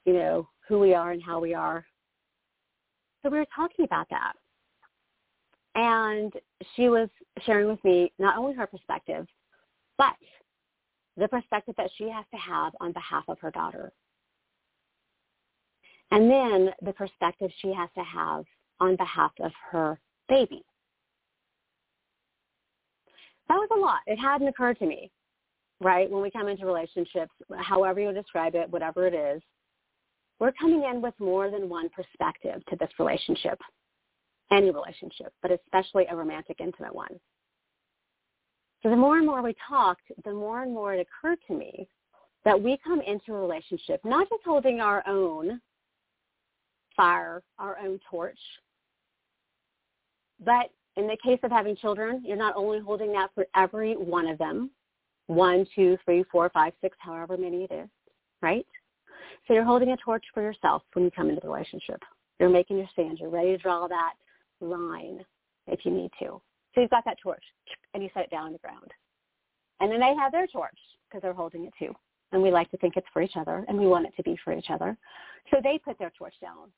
[0.06, 1.86] you know, who we are and how we are.
[3.22, 4.34] So we were talking about that.
[5.76, 6.34] And
[6.76, 7.10] she was
[7.46, 9.28] sharing with me not only her perspective,
[9.98, 10.16] but
[11.18, 13.92] the perspective that she has to have on behalf of her daughter.
[16.12, 18.46] And then the perspective she has to have
[18.80, 20.64] on behalf of her baby.
[23.48, 24.00] That was a lot.
[24.08, 25.12] It hadn't occurred to me,
[25.82, 26.10] right?
[26.10, 29.42] When we come into relationships, however you describe it, whatever it is,
[30.40, 33.60] we're coming in with more than one perspective to this relationship
[34.52, 37.20] any relationship, but especially a romantic, intimate one.
[38.82, 41.88] So the more and more we talked, the more and more it occurred to me
[42.46, 45.60] that we come into a relationship not just holding our own
[46.96, 48.40] fire, our own torch,
[50.44, 54.28] but in the case of having children, you're not only holding that for every one
[54.28, 54.70] of them,
[55.28, 57.90] one, two, three, four, five, six, however many it is,
[58.42, 58.66] right?
[59.48, 62.02] So you're holding a torch for yourself when you come into the relationship.
[62.40, 63.20] You're making your stand.
[63.20, 64.14] You're ready to draw that
[64.62, 65.24] line
[65.68, 66.42] if you need to.
[66.74, 67.44] So you've got that torch,
[67.94, 68.92] and you set it down on the ground.
[69.80, 71.94] And then they have their torch because they're holding it too.
[72.32, 74.38] And we like to think it's for each other, and we want it to be
[74.44, 74.96] for each other.
[75.52, 76.72] So they put their torch down.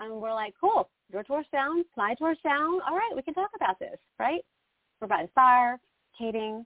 [0.00, 2.80] And we're like, cool, your torch down, my torch down.
[2.88, 4.44] All right, we can talk about this, right?
[5.00, 5.80] We're by the fire,
[6.20, 6.64] cating.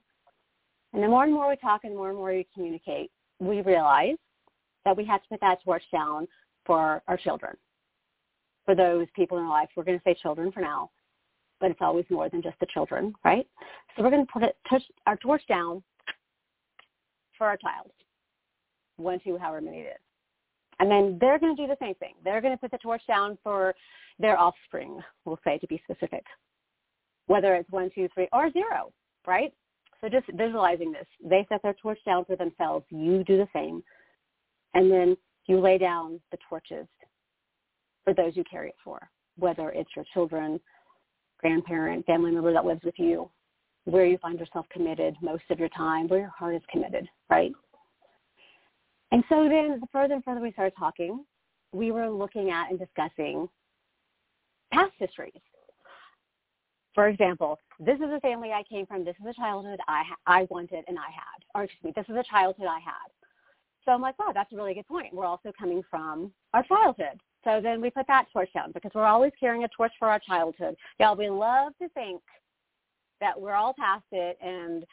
[0.93, 3.09] And the more and more we talk and the more and more we communicate,
[3.39, 4.17] we realize
[4.85, 6.27] that we have to put that torch down
[6.65, 7.55] for our children.
[8.65, 10.89] For those people in our life, we're going to say children for now,
[11.59, 13.47] but it's always more than just the children, right?
[13.95, 15.83] So we're going to put it, touch our torch down
[17.37, 17.91] for our child,
[18.97, 20.01] one, two, however many it is.
[20.79, 22.13] And then they're going to do the same thing.
[22.23, 23.75] They're going to put the torch down for
[24.19, 26.23] their offspring, we'll say to be specific,
[27.27, 28.91] whether it's one, two, three, or zero,
[29.25, 29.53] right?
[30.01, 31.05] So just visualizing this.
[31.23, 32.85] They set their torch down for themselves.
[32.89, 33.83] You do the same.
[34.73, 35.15] And then
[35.47, 36.87] you lay down the torches
[38.03, 40.59] for those you carry it for, whether it's your children,
[41.39, 43.29] grandparent, family member that lives with you,
[43.85, 47.51] where you find yourself committed most of your time, where your heart is committed, right?
[49.11, 51.23] And so then the further and further we started talking,
[51.71, 53.47] we were looking at and discussing
[54.71, 55.41] past histories.
[56.95, 59.03] For example, this is a family I came from.
[59.03, 61.43] This is a childhood I ha- I wanted and I had.
[61.55, 63.09] Or excuse me, this is a childhood I had.
[63.83, 65.13] So I'm like, wow, that's a really good point.
[65.13, 67.19] We're also coming from our childhood.
[67.43, 70.19] So then we put that torch down because we're always carrying a torch for our
[70.19, 70.75] childhood.
[70.99, 72.21] Y'all, we love to think
[73.19, 74.85] that we're all past it and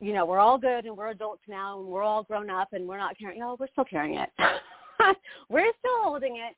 [0.00, 2.88] you know, we're all good and we're adults now and we're all grown up and
[2.88, 4.30] we're not carrying, no, we're still carrying it.
[5.50, 6.56] we're still holding it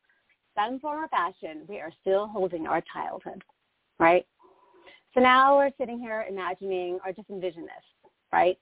[0.57, 1.63] some form or fashion.
[1.69, 3.43] We are still holding our childhood,
[3.99, 4.25] right?
[5.15, 8.57] So now we're sitting here imagining or just envision this, right?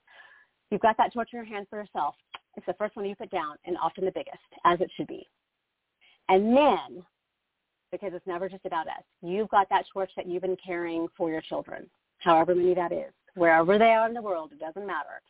[0.71, 2.15] You've got that torch in your hand for yourself.
[2.57, 5.29] It's the first one you put down and often the biggest, as it should be.
[6.29, 7.05] And then,
[7.91, 11.31] because it's never just about us, you've got that torch that you've been carrying for
[11.31, 15.23] your children, however many that is wherever they are in the world, it doesn't matter.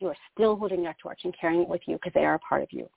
[0.00, 2.38] You are still holding that torch and carrying it with you because they are a
[2.40, 2.88] part of you.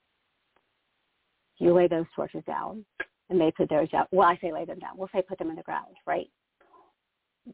[1.58, 2.86] You lay those torches down
[3.30, 4.06] and they put theirs down.
[4.12, 4.98] Well, I say lay them down.
[4.98, 6.28] We'll say put them in the ground, right?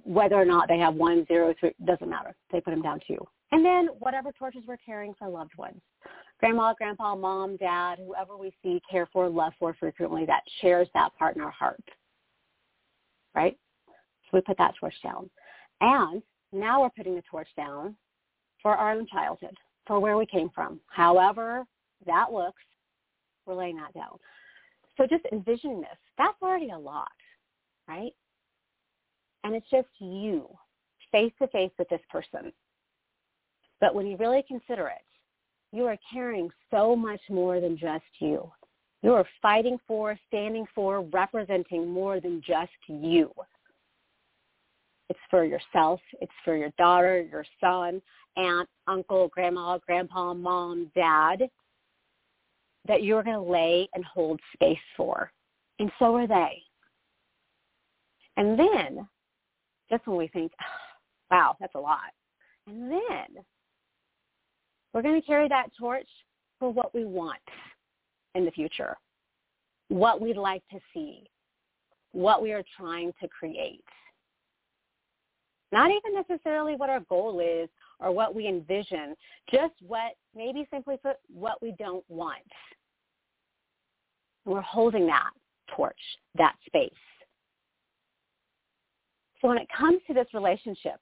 [0.04, 2.36] Whether or not they have one, zero, three, doesn't matter.
[2.52, 3.20] They put them down too.
[3.54, 5.80] And then whatever torches we're carrying for loved ones.
[6.40, 11.16] Grandma, grandpa, mom, dad, whoever we see, care for, love for frequently that shares that
[11.20, 11.84] part in our heart.
[13.36, 13.56] Right?
[13.86, 15.30] So we put that torch down.
[15.82, 17.96] And now we're putting the torch down
[18.60, 20.80] for our own childhood, for where we came from.
[20.88, 21.64] However
[22.08, 22.64] that looks,
[23.46, 24.18] we're laying that down.
[24.98, 26.00] So just envision this.
[26.18, 27.12] That's already a lot,
[27.88, 28.14] right?
[29.44, 30.48] And it's just you
[31.12, 32.52] face to face with this person.
[33.84, 35.04] But when you really consider it,
[35.74, 38.50] you are carrying so much more than just you.
[39.02, 43.30] You are fighting for, standing for, representing more than just you.
[45.10, 46.00] It's for yourself.
[46.22, 48.02] It's for your daughter, your son,
[48.38, 51.50] aunt, uncle, grandma, grandpa, mom, dad
[52.88, 55.30] that you're going to lay and hold space for.
[55.80, 56.64] And so are they.
[58.38, 59.10] And then,
[59.90, 60.66] just when we think, ah,
[61.32, 62.14] wow, that's a lot.
[62.66, 63.44] And then
[64.94, 66.08] we're going to carry that torch
[66.60, 67.42] for what we want
[68.36, 68.96] in the future,
[69.90, 71.24] what we'd like to see,
[72.12, 73.84] what we are trying to create.
[75.72, 77.68] Not even necessarily what our goal is
[78.00, 79.16] or what we envision,
[79.52, 82.44] just what, maybe simply put, what we don't want.
[84.46, 85.32] We're holding that
[85.76, 85.98] torch,
[86.38, 86.92] that space.
[89.42, 91.00] So when it comes to this relationship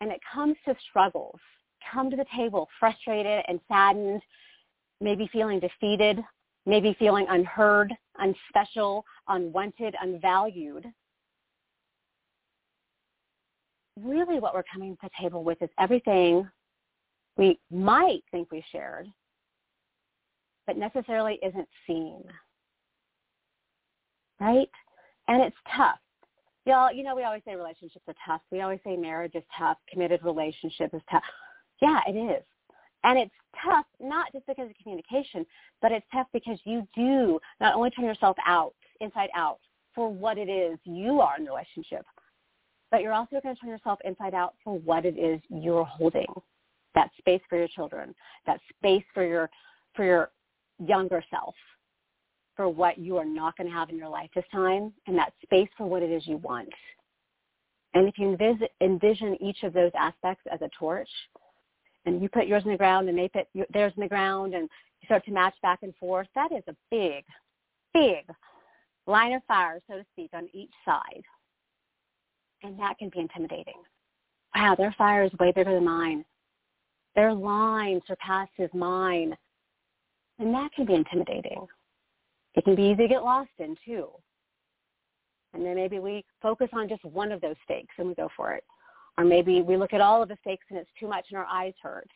[0.00, 1.38] and it comes to struggles,
[1.90, 4.22] come to the table frustrated and saddened,
[5.00, 6.18] maybe feeling defeated,
[6.66, 10.86] maybe feeling unheard, unspecial, unwanted, unvalued,
[14.00, 16.48] really what we're coming to the table with is everything
[17.36, 19.08] we might think we shared,
[20.66, 22.22] but necessarily isn't seen.
[24.40, 24.70] Right?
[25.28, 25.98] And it's tough.
[26.64, 28.40] Y'all, you know, we always say relationships are tough.
[28.50, 29.78] We always say marriage is tough.
[29.90, 31.22] Committed relationship is tough.
[31.82, 32.44] Yeah, it is.
[33.04, 35.44] And it's tough not just because of communication,
[35.82, 39.58] but it's tough because you do not only turn yourself out, inside out,
[39.94, 42.06] for what it is you are in the relationship,
[42.90, 46.26] but you're also going to turn yourself inside out for what it is you're holding.
[46.94, 48.14] That space for your children,
[48.46, 49.50] that space for your
[49.96, 50.30] for your
[50.78, 51.54] younger self,
[52.54, 55.32] for what you are not going to have in your life this time, and that
[55.42, 56.68] space for what it is you want.
[57.94, 58.36] And if you
[58.80, 61.08] envision each of those aspects as a torch,
[62.04, 64.68] and you put yours in the ground and they put theirs in the ground, and
[65.00, 67.24] you start to match back and forth, that is a big,
[67.94, 68.24] big
[69.06, 71.22] line of fire, so to speak, on each side.
[72.62, 73.82] And that can be intimidating.
[74.54, 76.24] Wow, their fire is way bigger than mine.
[77.16, 79.36] Their line surpasses mine.
[80.38, 81.66] And that can be intimidating.
[82.54, 84.08] It can be easy to get lost in too.
[85.54, 88.52] And then maybe we focus on just one of those stakes and we go for
[88.52, 88.64] it.
[89.18, 91.46] Or maybe we look at all of the stakes and it's too much and our
[91.46, 92.08] eyes hurt.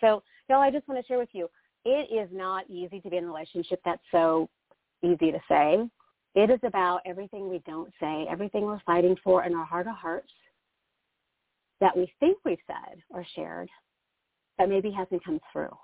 [0.00, 1.48] So, y'all, I just want to share with you,
[1.84, 4.48] it is not easy to be in a relationship that's so
[5.02, 5.88] easy to say.
[6.34, 9.94] It is about everything we don't say, everything we're fighting for in our heart of
[9.94, 10.32] hearts
[11.80, 13.68] that we think we've said or shared
[14.58, 15.74] that maybe hasn't come through.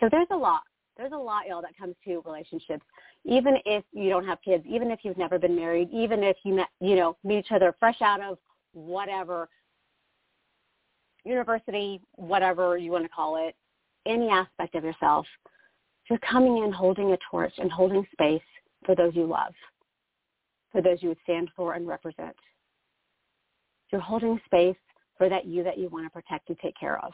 [0.00, 0.62] So there's a lot.
[0.96, 2.84] There's a lot, y'all, that comes to relationships.
[3.24, 6.54] Even if you don't have kids, even if you've never been married, even if you
[6.54, 8.38] met, you know, meet each other fresh out of
[8.76, 9.48] whatever
[11.24, 13.54] university, whatever you want to call it,
[14.06, 15.26] any aspect of yourself,
[16.08, 18.42] you're coming in holding a torch and holding space
[18.84, 19.52] for those you love,
[20.70, 22.36] for those you would stand for and represent.
[23.90, 24.76] You're holding space
[25.16, 27.12] for that you that you want to protect and take care of.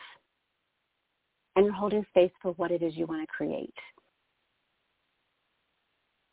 [1.57, 3.75] And you're holding space for what it is you want to create.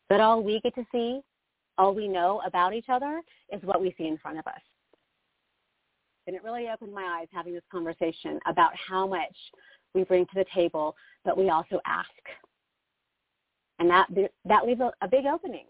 [0.09, 1.21] But all we get to see,
[1.77, 3.21] all we know about each other
[3.53, 4.61] is what we see in front of us.
[6.27, 9.35] And it really opened my eyes having this conversation about how much
[9.93, 10.95] we bring to the table,
[11.25, 12.09] but we also ask
[13.79, 14.07] and that
[14.45, 15.65] that leaves a, a big opening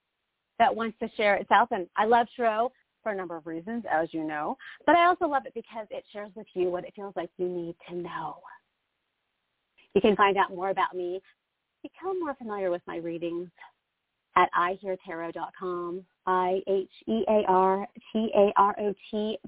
[0.59, 1.69] that wants to share itself.
[1.73, 2.71] And I love Tarot
[3.03, 4.57] for a number of reasons, as you know.
[4.87, 7.49] But I also love it because it shares with you what it feels like you
[7.49, 8.37] need to know.
[9.95, 11.21] You can find out more about me,
[11.83, 13.49] become more familiar with my readings
[14.37, 17.39] at iheartarot.com, I-H-E-A-R-T-A-R-O-T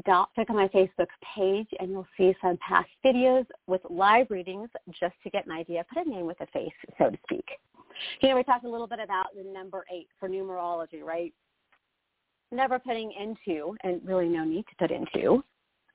[0.05, 0.31] dot.
[0.35, 4.69] Click on my Facebook page and you'll see some past videos with live readings
[5.01, 5.85] just to get an idea.
[5.93, 7.49] Put a name with a face, so to speak.
[8.21, 11.33] You know, we talked a little bit about the number eight for numerology, right?
[12.53, 15.43] Never putting into, and really no need to put into,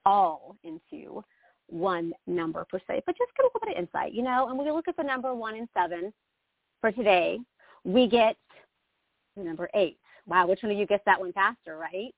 [0.06, 1.24] all into
[1.68, 4.58] one number per se, but just get a little bit of insight, you know, and
[4.58, 6.12] when we look at the number one and seven
[6.82, 7.40] for today,
[7.84, 8.36] we get
[9.38, 9.98] the number eight.
[10.28, 12.14] Wow, which one of you gets that one faster, right?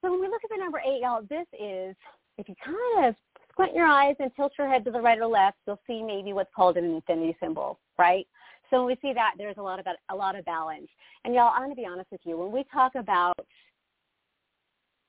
[0.00, 1.96] So when we look at the number eight, y'all, this is,
[2.36, 3.14] if you kind of
[3.50, 6.32] squint your eyes and tilt your head to the right or left, you'll see maybe
[6.32, 8.26] what's called an infinity symbol, right?
[8.70, 10.88] So when we see that, there's a lot of a lot of balance.
[11.24, 12.36] And y'all, I'm to be honest with you.
[12.36, 13.34] When we talk about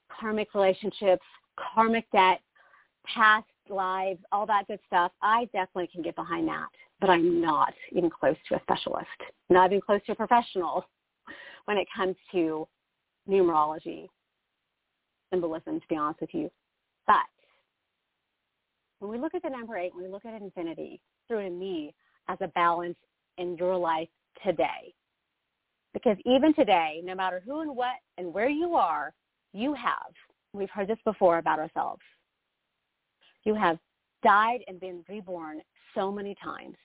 [0.09, 1.25] karmic relationships,
[1.57, 2.39] karmic debt,
[3.05, 6.67] past lives, all that good stuff, I definitely can get behind that.
[6.99, 9.07] But I'm not even close to a specialist,
[9.49, 10.85] not even close to a professional
[11.65, 12.67] when it comes to
[13.27, 14.07] numerology,
[15.31, 16.49] symbolism, to be honest with you.
[17.07, 17.15] But
[18.99, 21.93] when we look at the number eight, when we look at infinity, through to me
[22.27, 22.97] as a balance
[23.37, 24.09] in your life
[24.45, 24.93] today.
[25.93, 29.13] Because even today, no matter who and what and where you are,
[29.53, 30.13] you have,
[30.53, 32.01] we've heard this before about ourselves,
[33.43, 33.79] you have
[34.23, 35.61] died and been reborn
[35.95, 36.75] so many times.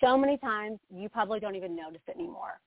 [0.00, 2.60] So many times you probably don't even notice it anymore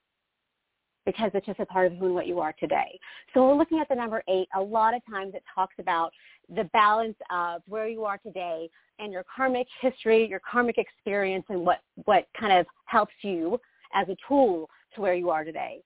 [1.06, 3.00] because it's just a part of who and what you are today.
[3.34, 4.48] So we're looking at the number eight.
[4.56, 6.12] A lot of times it talks about
[6.56, 8.70] the balance of where you are today
[9.00, 13.60] and your karmic history, your karmic experience, and what, what kind of helps you
[13.94, 15.82] as a tool to where you are today.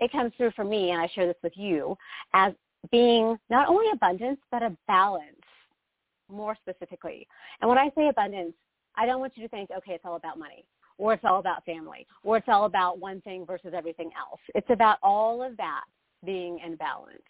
[0.00, 1.96] It comes through for me, and I share this with you,
[2.32, 2.52] as
[2.90, 5.34] being not only abundance, but a balance
[6.30, 7.26] more specifically.
[7.60, 8.54] And when I say abundance,
[8.98, 10.64] I don't want you to think, okay, it's all about money
[10.98, 14.40] or it's all about family, or it's all about one thing versus everything else.
[14.54, 15.84] It's about all of that
[16.26, 17.22] being in balance,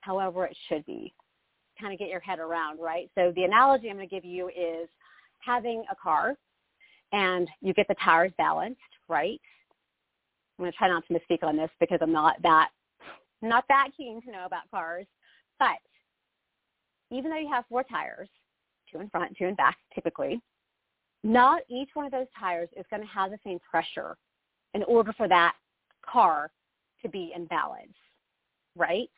[0.00, 1.14] however it should be.
[1.80, 3.08] Kind of get your head around, right?
[3.14, 4.88] So the analogy I'm going to give you is
[5.38, 6.36] having a car
[7.12, 9.40] and you get the tires balanced, right?
[10.58, 12.70] I'm going to try not to misspeak on this because I'm not that
[13.42, 15.06] not that keen to know about cars.
[15.58, 15.76] But
[17.10, 18.28] even though you have four tires,
[18.90, 20.40] two in front, two in back typically,
[21.24, 24.16] not each one of those tires is going to have the same pressure
[24.74, 25.54] in order for that
[26.04, 26.50] car
[27.02, 27.96] to be in balance,
[28.76, 29.08] right?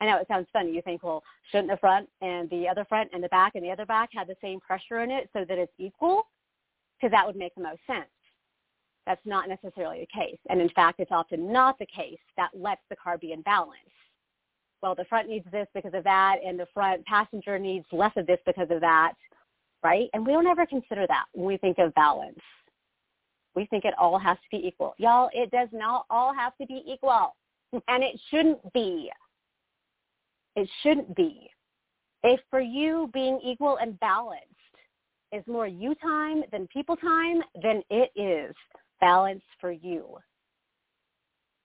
[0.00, 0.72] I know it sounds funny.
[0.72, 3.70] You think, well, shouldn't the front and the other front and the back and the
[3.70, 6.26] other back have the same pressure in it so that it's equal?
[6.98, 8.08] Because that would make the most sense.
[9.06, 10.38] That's not necessarily the case.
[10.48, 13.78] And in fact, it's often not the case that lets the car be in balance.
[14.82, 18.26] Well, the front needs this because of that, and the front passenger needs less of
[18.26, 19.12] this because of that,
[19.82, 20.08] right?
[20.12, 22.38] And we don't ever consider that when we think of balance.
[23.54, 24.94] We think it all has to be equal.
[24.98, 27.34] Y'all, it does not all have to be equal.
[27.86, 29.12] And it shouldn't be.
[30.56, 31.48] It shouldn't be.
[32.24, 34.44] If for you being equal and balanced
[35.30, 38.54] is more you time than people time, then it is
[39.00, 40.18] balance for you.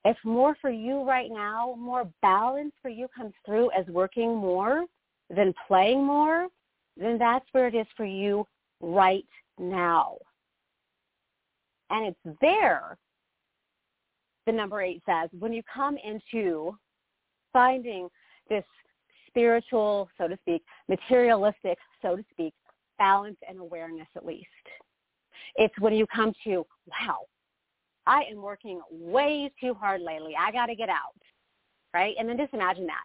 [0.06, 4.86] If more for you right now, more balance for you comes through as working more
[5.36, 6.48] than playing more,
[6.98, 8.46] then that's where it is for you
[8.82, 9.26] right
[9.60, 10.18] now.
[11.90, 12.98] And it's there,
[14.46, 16.78] the number eight says, when you come into
[17.54, 18.10] finding
[18.50, 18.64] this
[19.28, 22.54] spiritual, so to speak, materialistic, so to speak,
[22.98, 24.48] balance and awareness at least.
[25.56, 27.20] It's when you come to, wow,
[28.06, 30.34] I am working way too hard lately.
[30.40, 31.16] I got to get out,
[31.94, 32.16] right?
[32.18, 33.04] And then just imagine that.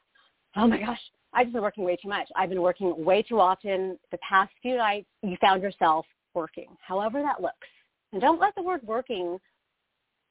[0.57, 1.01] Oh my gosh,
[1.33, 2.29] I've just been working way too much.
[2.37, 3.99] I've been working way too often.
[4.11, 7.69] The past few nights, you found yourself working, however that looks.
[8.13, 9.39] And don't let the word working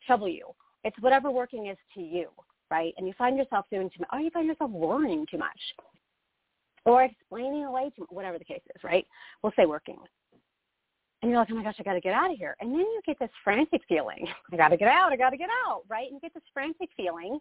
[0.05, 0.47] trouble you.
[0.83, 2.27] It's whatever working is to you,
[2.69, 2.93] right?
[2.97, 5.59] And you find yourself doing too much, or you find yourself worrying too much,
[6.85, 9.05] or explaining away much, whatever the case is, right?
[9.41, 9.97] We'll say working
[11.21, 12.55] and you're like, oh my gosh, I got to get out of here.
[12.59, 14.25] And then you get this frantic feeling.
[14.53, 15.11] I got to get out.
[15.11, 16.05] I got to get out, right?
[16.09, 17.39] And you get this frantic feeling.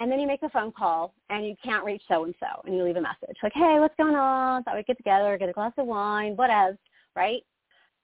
[0.00, 2.96] And then you make a phone call and you can't reach so-and-so and you leave
[2.96, 4.64] a message like, hey, what's going on?
[4.64, 6.76] Thought we'd get together, get a glass of wine, whatever,
[7.14, 7.42] right?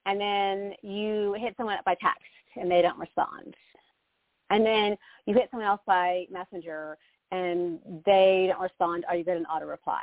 [0.06, 2.22] And then you hit someone up by text
[2.56, 3.54] and they don't respond.
[4.50, 6.96] And then you hit someone else by messenger
[7.32, 10.02] and they don't respond or you get an auto reply.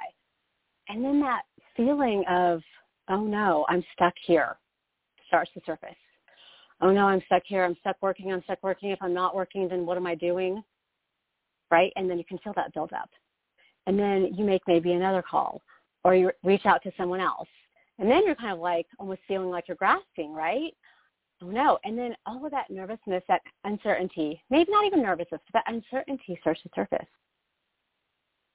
[0.89, 1.43] And then that
[1.75, 2.61] feeling of
[3.09, 4.57] oh no, I'm stuck here
[5.27, 5.95] starts to surface.
[6.81, 7.63] Oh no, I'm stuck here.
[7.63, 8.31] I'm stuck working.
[8.31, 8.91] I'm stuck working.
[8.91, 10.63] If I'm not working, then what am I doing?
[11.71, 11.91] Right?
[11.95, 13.09] And then you can feel that build up.
[13.85, 15.61] And then you make maybe another call
[16.03, 17.47] or you reach out to someone else.
[17.99, 20.73] And then you're kind of like almost feeling like you're grasping, right?
[21.41, 21.79] Oh no.
[21.83, 26.37] And then all of that nervousness, that uncertainty, maybe not even nervousness, but that uncertainty
[26.41, 27.07] starts to surface.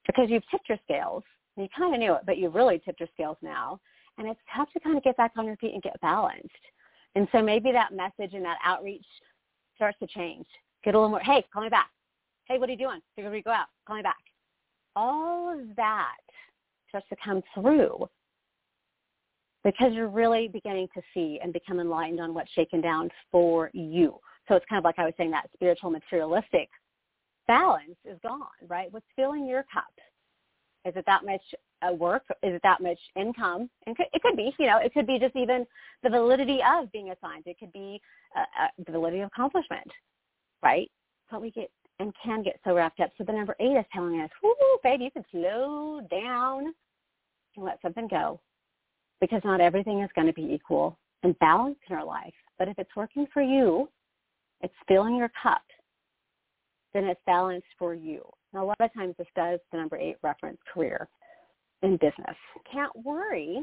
[0.06, 1.22] Because you've tipped your scales.
[1.56, 3.80] You kind of knew it, but you really tipped your scales now
[4.18, 6.48] and it's tough to kind of get back on your feet and get balanced.
[7.14, 9.04] And so maybe that message and that outreach
[9.76, 10.46] starts to change.
[10.84, 11.90] Get a little more, hey, call me back.
[12.52, 13.00] Hey, what are you doing?
[13.16, 13.68] Figure we go out.
[13.86, 14.20] Call me back.
[14.94, 16.18] All of that
[16.90, 18.06] starts to come through
[19.64, 24.18] because you're really beginning to see and become enlightened on what's shaken down for you.
[24.48, 26.68] So it's kind of like I was saying that spiritual materialistic
[27.48, 28.92] balance is gone, right?
[28.92, 29.84] What's filling your cup?
[30.84, 31.40] Is it that much
[31.80, 32.24] uh, work?
[32.42, 33.70] Is it that much income?
[33.86, 35.64] And it could be, you know, it could be just even
[36.02, 37.46] the validity of being assigned.
[37.46, 37.98] It could be
[38.36, 39.90] uh, uh, the validity of accomplishment,
[40.62, 40.90] right?
[41.30, 41.70] But we get
[42.02, 43.10] and can get so wrapped up.
[43.16, 46.74] So the number eight is telling us, whoo, baby, you can slow down
[47.56, 48.40] and let something go
[49.20, 52.34] because not everything is going to be equal and balanced in our life.
[52.58, 53.88] But if it's working for you,
[54.60, 55.62] it's filling your cup,
[56.92, 58.22] then it's balanced for you.
[58.52, 61.08] Now, a lot of times this does the number eight reference career
[61.82, 62.36] in business.
[62.70, 63.62] Can't worry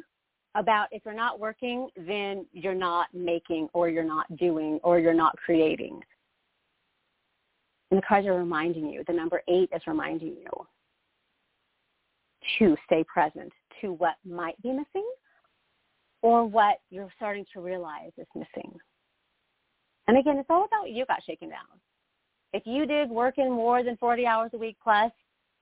[0.55, 5.13] about if you're not working, then you're not making or you're not doing or you're
[5.13, 6.01] not creating.
[7.91, 10.67] And the cards are reminding you, the number eight is reminding you
[12.59, 15.09] to stay present to what might be missing
[16.21, 18.71] or what you're starting to realize is missing.
[20.07, 21.59] And again, it's all about you got shaken down.
[22.53, 25.11] If you did work in more than 40 hours a week plus,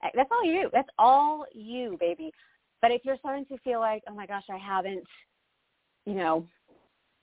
[0.02, 0.70] that's all you.
[0.72, 2.32] That's all you, baby.
[2.82, 5.04] But if you're starting to feel like, oh my gosh, I haven't,
[6.06, 6.48] you know,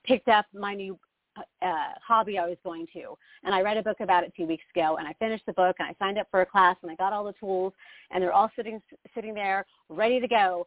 [0.04, 0.98] picked up my new
[1.36, 4.64] uh, hobby I was going to, and I read a book about it two weeks
[4.74, 6.94] ago, and I finished the book, and I signed up for a class, and I
[6.96, 7.72] got all the tools,
[8.10, 8.80] and they're all sitting
[9.14, 10.66] sitting there ready to go,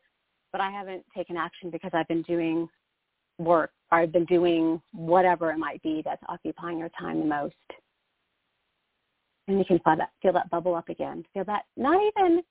[0.51, 2.67] but I haven't taken action because I've been doing
[3.37, 7.55] work, or I've been doing whatever it might be that's occupying your time the most
[9.47, 11.23] and you can feel that, feel that bubble up again.
[11.33, 12.41] Feel that, not even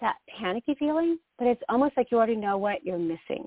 [0.00, 3.46] that panicky feeling, but it's almost like you already know what you're missing.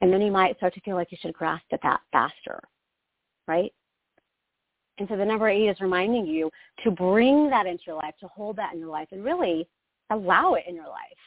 [0.00, 2.60] And then you might start to feel like you should grasp at that faster,
[3.50, 3.72] right?
[4.98, 6.50] And so the number eight is reminding you
[6.84, 9.66] to bring that into your life, to hold that in your life, and really
[10.10, 11.22] allow it in your life.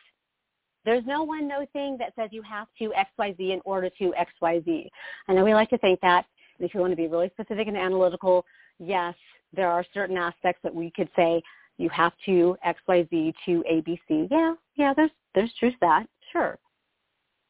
[0.86, 3.90] There's no one, no thing that says you have to X, Y, Z in order
[4.00, 4.90] to X, Y, Z.
[5.28, 6.26] I know we like to think that.
[6.60, 8.46] And if you want to be really specific and analytical,
[8.80, 9.16] yes,
[9.54, 11.42] there are certain aspects that we could say
[11.78, 14.28] you have to X, Y, Z to A, B, C.
[14.30, 16.58] Yeah, yeah, there's there's truth to that, sure.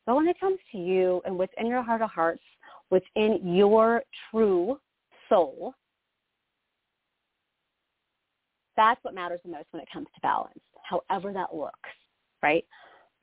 [0.05, 2.43] But when it comes to you and within your heart of hearts,
[2.89, 4.79] within your true
[5.29, 5.73] soul,
[8.75, 11.89] that's what matters the most when it comes to balance, however that looks,
[12.41, 12.65] right?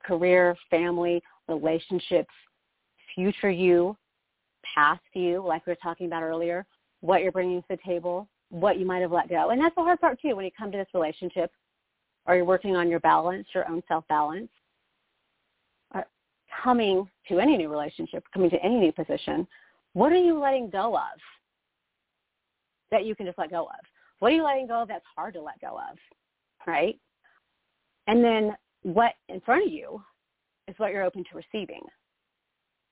[0.03, 2.33] Career, family, relationships,
[3.13, 3.97] future you,
[4.75, 6.65] past you, like we were talking about earlier,
[7.01, 9.49] what you're bringing to the table, what you might have let go.
[9.49, 11.51] And that's the hard part too when you come to this relationship
[12.25, 14.49] or you're working on your balance, your own self-balance,
[16.61, 19.47] coming to any new relationship, coming to any new position,
[19.93, 21.19] what are you letting go of
[22.91, 23.85] that you can just let go of?
[24.19, 25.97] What are you letting go of that's hard to let go of,
[26.67, 26.99] right?
[28.07, 30.01] And then what in front of you
[30.67, 31.81] is what you're open to receiving.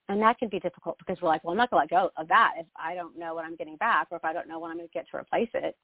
[0.08, 2.12] And that can be difficult because we're like, well, I'm not going to let go
[2.18, 4.58] of that if I don't know what I'm getting back or if I don't know
[4.58, 5.76] what I'm going to get to replace it.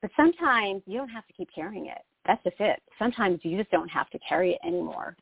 [0.00, 2.00] But sometimes you don't have to keep carrying it.
[2.26, 2.80] That's just it.
[2.98, 5.14] Sometimes you just don't have to carry it anymore.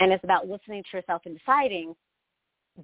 [0.00, 1.94] And it's about listening to yourself and deciding,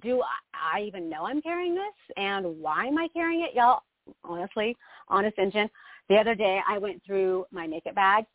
[0.01, 2.15] do I, I even know I'm carrying this?
[2.17, 3.55] And why am I carrying it?
[3.55, 3.81] Y'all,
[4.23, 4.75] honestly,
[5.07, 5.69] honest engine.
[6.09, 8.25] The other day I went through my makeup bag.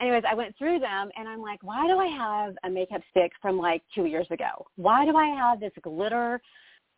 [0.00, 3.32] Anyways, I went through them and I'm like, why do I have a makeup stick
[3.42, 4.66] from like two years ago?
[4.76, 6.40] Why do I have this glitter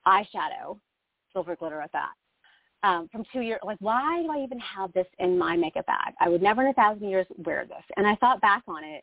[0.07, 0.79] eyeshadow,
[1.33, 2.12] silver glitter at that,
[2.85, 3.59] um, from two years?
[3.64, 6.14] Like, why do I even have this in my makeup bag?
[6.20, 7.83] I would never in a thousand years wear this.
[7.97, 9.03] And I thought back on it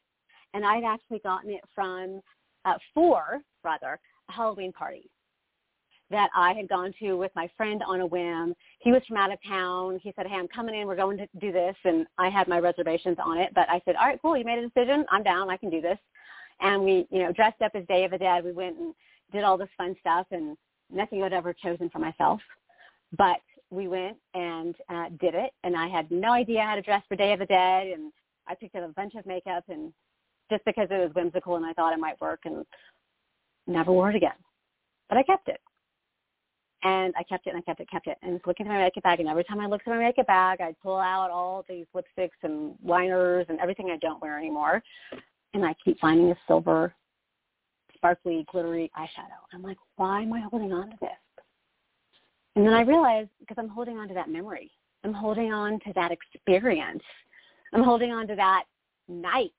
[0.54, 2.22] and I'd actually gotten it from,
[2.66, 5.10] uh, for, rather, Halloween parties
[6.12, 8.56] that I had gone to with my friend on a whim.
[8.80, 10.00] He was from out of town.
[10.02, 10.88] He said, hey, I'm coming in.
[10.88, 11.76] We're going to do this.
[11.84, 13.52] And I had my reservations on it.
[13.54, 14.36] But I said, all right, cool.
[14.36, 15.06] You made a decision.
[15.12, 15.50] I'm down.
[15.50, 16.00] I can do this.
[16.62, 18.44] And we, you know, dressed up as Day of the Dead.
[18.44, 18.94] We went and
[19.32, 20.58] did all this fun stuff and
[20.92, 22.42] nothing I'd ever chosen for myself.
[23.16, 23.38] But
[23.70, 25.52] we went and uh, did it.
[25.64, 27.88] And I had no idea how to dress for Day of the Dead.
[27.88, 28.12] And
[28.48, 29.94] I picked up a bunch of makeup and
[30.50, 32.66] just because it was whimsical and I thought it might work and
[33.68, 34.32] never wore it again.
[35.08, 35.60] But I kept it.
[36.82, 38.18] And I kept it and I kept it, kept it.
[38.22, 40.28] And it's looking at my makeup bag and every time I looked at my makeup
[40.28, 44.82] bag, I'd pull out all these lipsticks and liners and everything I don't wear anymore.
[45.54, 46.94] And I keep finding a silver,
[47.96, 49.42] sparkly, glittery eyeshadow.
[49.54, 51.10] I'm like, why am I holding on to this?
[52.56, 54.72] And then I realized because I'm holding on to that memory.
[55.04, 57.04] I'm holding on to that experience.
[57.74, 58.64] I'm holding on to that
[59.08, 59.52] night,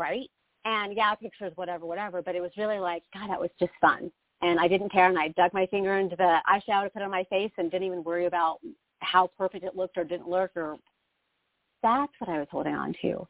[0.00, 0.28] right?
[0.64, 2.22] And yeah, pictures, whatever, whatever.
[2.22, 4.10] But it was really like, God, that was just fun
[4.42, 7.10] and I didn't care and I dug my finger into the eyeshadow to put on
[7.10, 8.58] my face and didn't even worry about
[9.00, 10.76] how perfect it looked or didn't look or
[11.82, 13.26] that's what I was holding on to.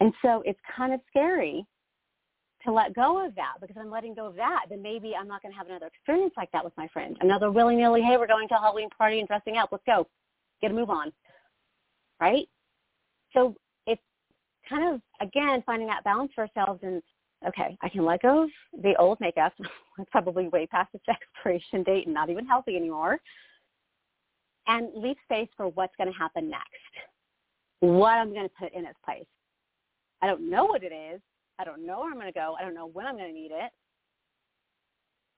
[0.00, 1.64] And so it's kind of scary
[2.64, 5.42] to let go of that because I'm letting go of that, then maybe I'm not
[5.42, 7.16] going to have another experience like that with my friend.
[7.20, 9.70] Another willy-nilly, hey, we're going to a Halloween party and dressing up.
[9.72, 10.06] Let's go.
[10.60, 11.12] Get a move on.
[12.20, 12.48] Right?
[13.32, 13.54] So
[14.68, 17.02] kind of, again, finding that balance for ourselves and
[17.46, 18.50] okay, I can let go of
[18.82, 19.52] the old makeup.
[19.98, 23.18] it's probably way past its expiration date and not even healthy anymore.
[24.66, 26.64] And leave space for what's going to happen next.
[27.80, 29.26] What I'm going to put in its place.
[30.22, 31.20] I don't know what it is.
[31.58, 32.56] I don't know where I'm going to go.
[32.58, 33.70] I don't know when I'm going to need it.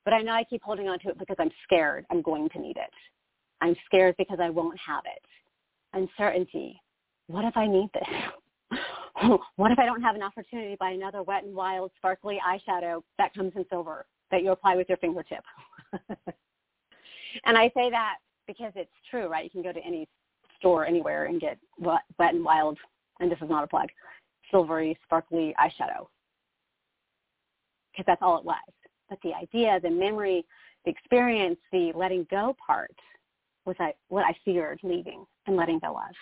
[0.05, 2.59] But I know I keep holding on to it because I'm scared I'm going to
[2.59, 2.91] need it.
[3.61, 5.22] I'm scared because I won't have it.
[5.93, 6.81] Uncertainty.
[7.26, 8.09] What if I need this?
[9.57, 13.03] what if I don't have an opportunity to buy another wet and wild sparkly eyeshadow
[13.19, 15.45] that comes in silver that you apply with your fingertip?
[17.45, 18.16] and I say that
[18.47, 19.45] because it's true, right?
[19.45, 20.09] You can go to any
[20.59, 22.79] store anywhere and get wet, wet and wild,
[23.21, 23.89] and this is not a plug,
[24.51, 26.07] silvery, sparkly eyeshadow.
[27.93, 28.57] Because that's all it was.
[29.09, 30.45] But the idea, the memory,
[30.85, 32.95] the experience, the letting go part
[33.64, 33.77] was
[34.09, 36.14] what I feared leaving and letting go of.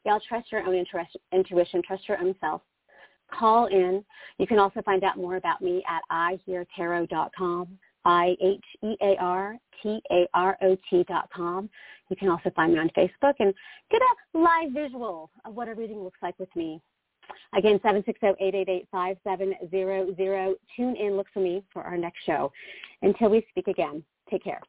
[0.05, 2.63] Y'all trust your own intuition, trust your own self.
[3.33, 4.05] Call in.
[4.39, 9.61] You can also find out more about me at iheartarot.com, I-H-E-A-R-T-A-R-O-T
[11.07, 11.71] dot com.
[12.09, 13.55] You can also find me on Facebook and
[13.91, 16.81] get a live visual of what a reading looks like with me.
[17.57, 20.55] Again, 760-888-5700.
[20.77, 22.53] Tune in, look for me for our next show.
[23.03, 24.61] Until we speak again, take care.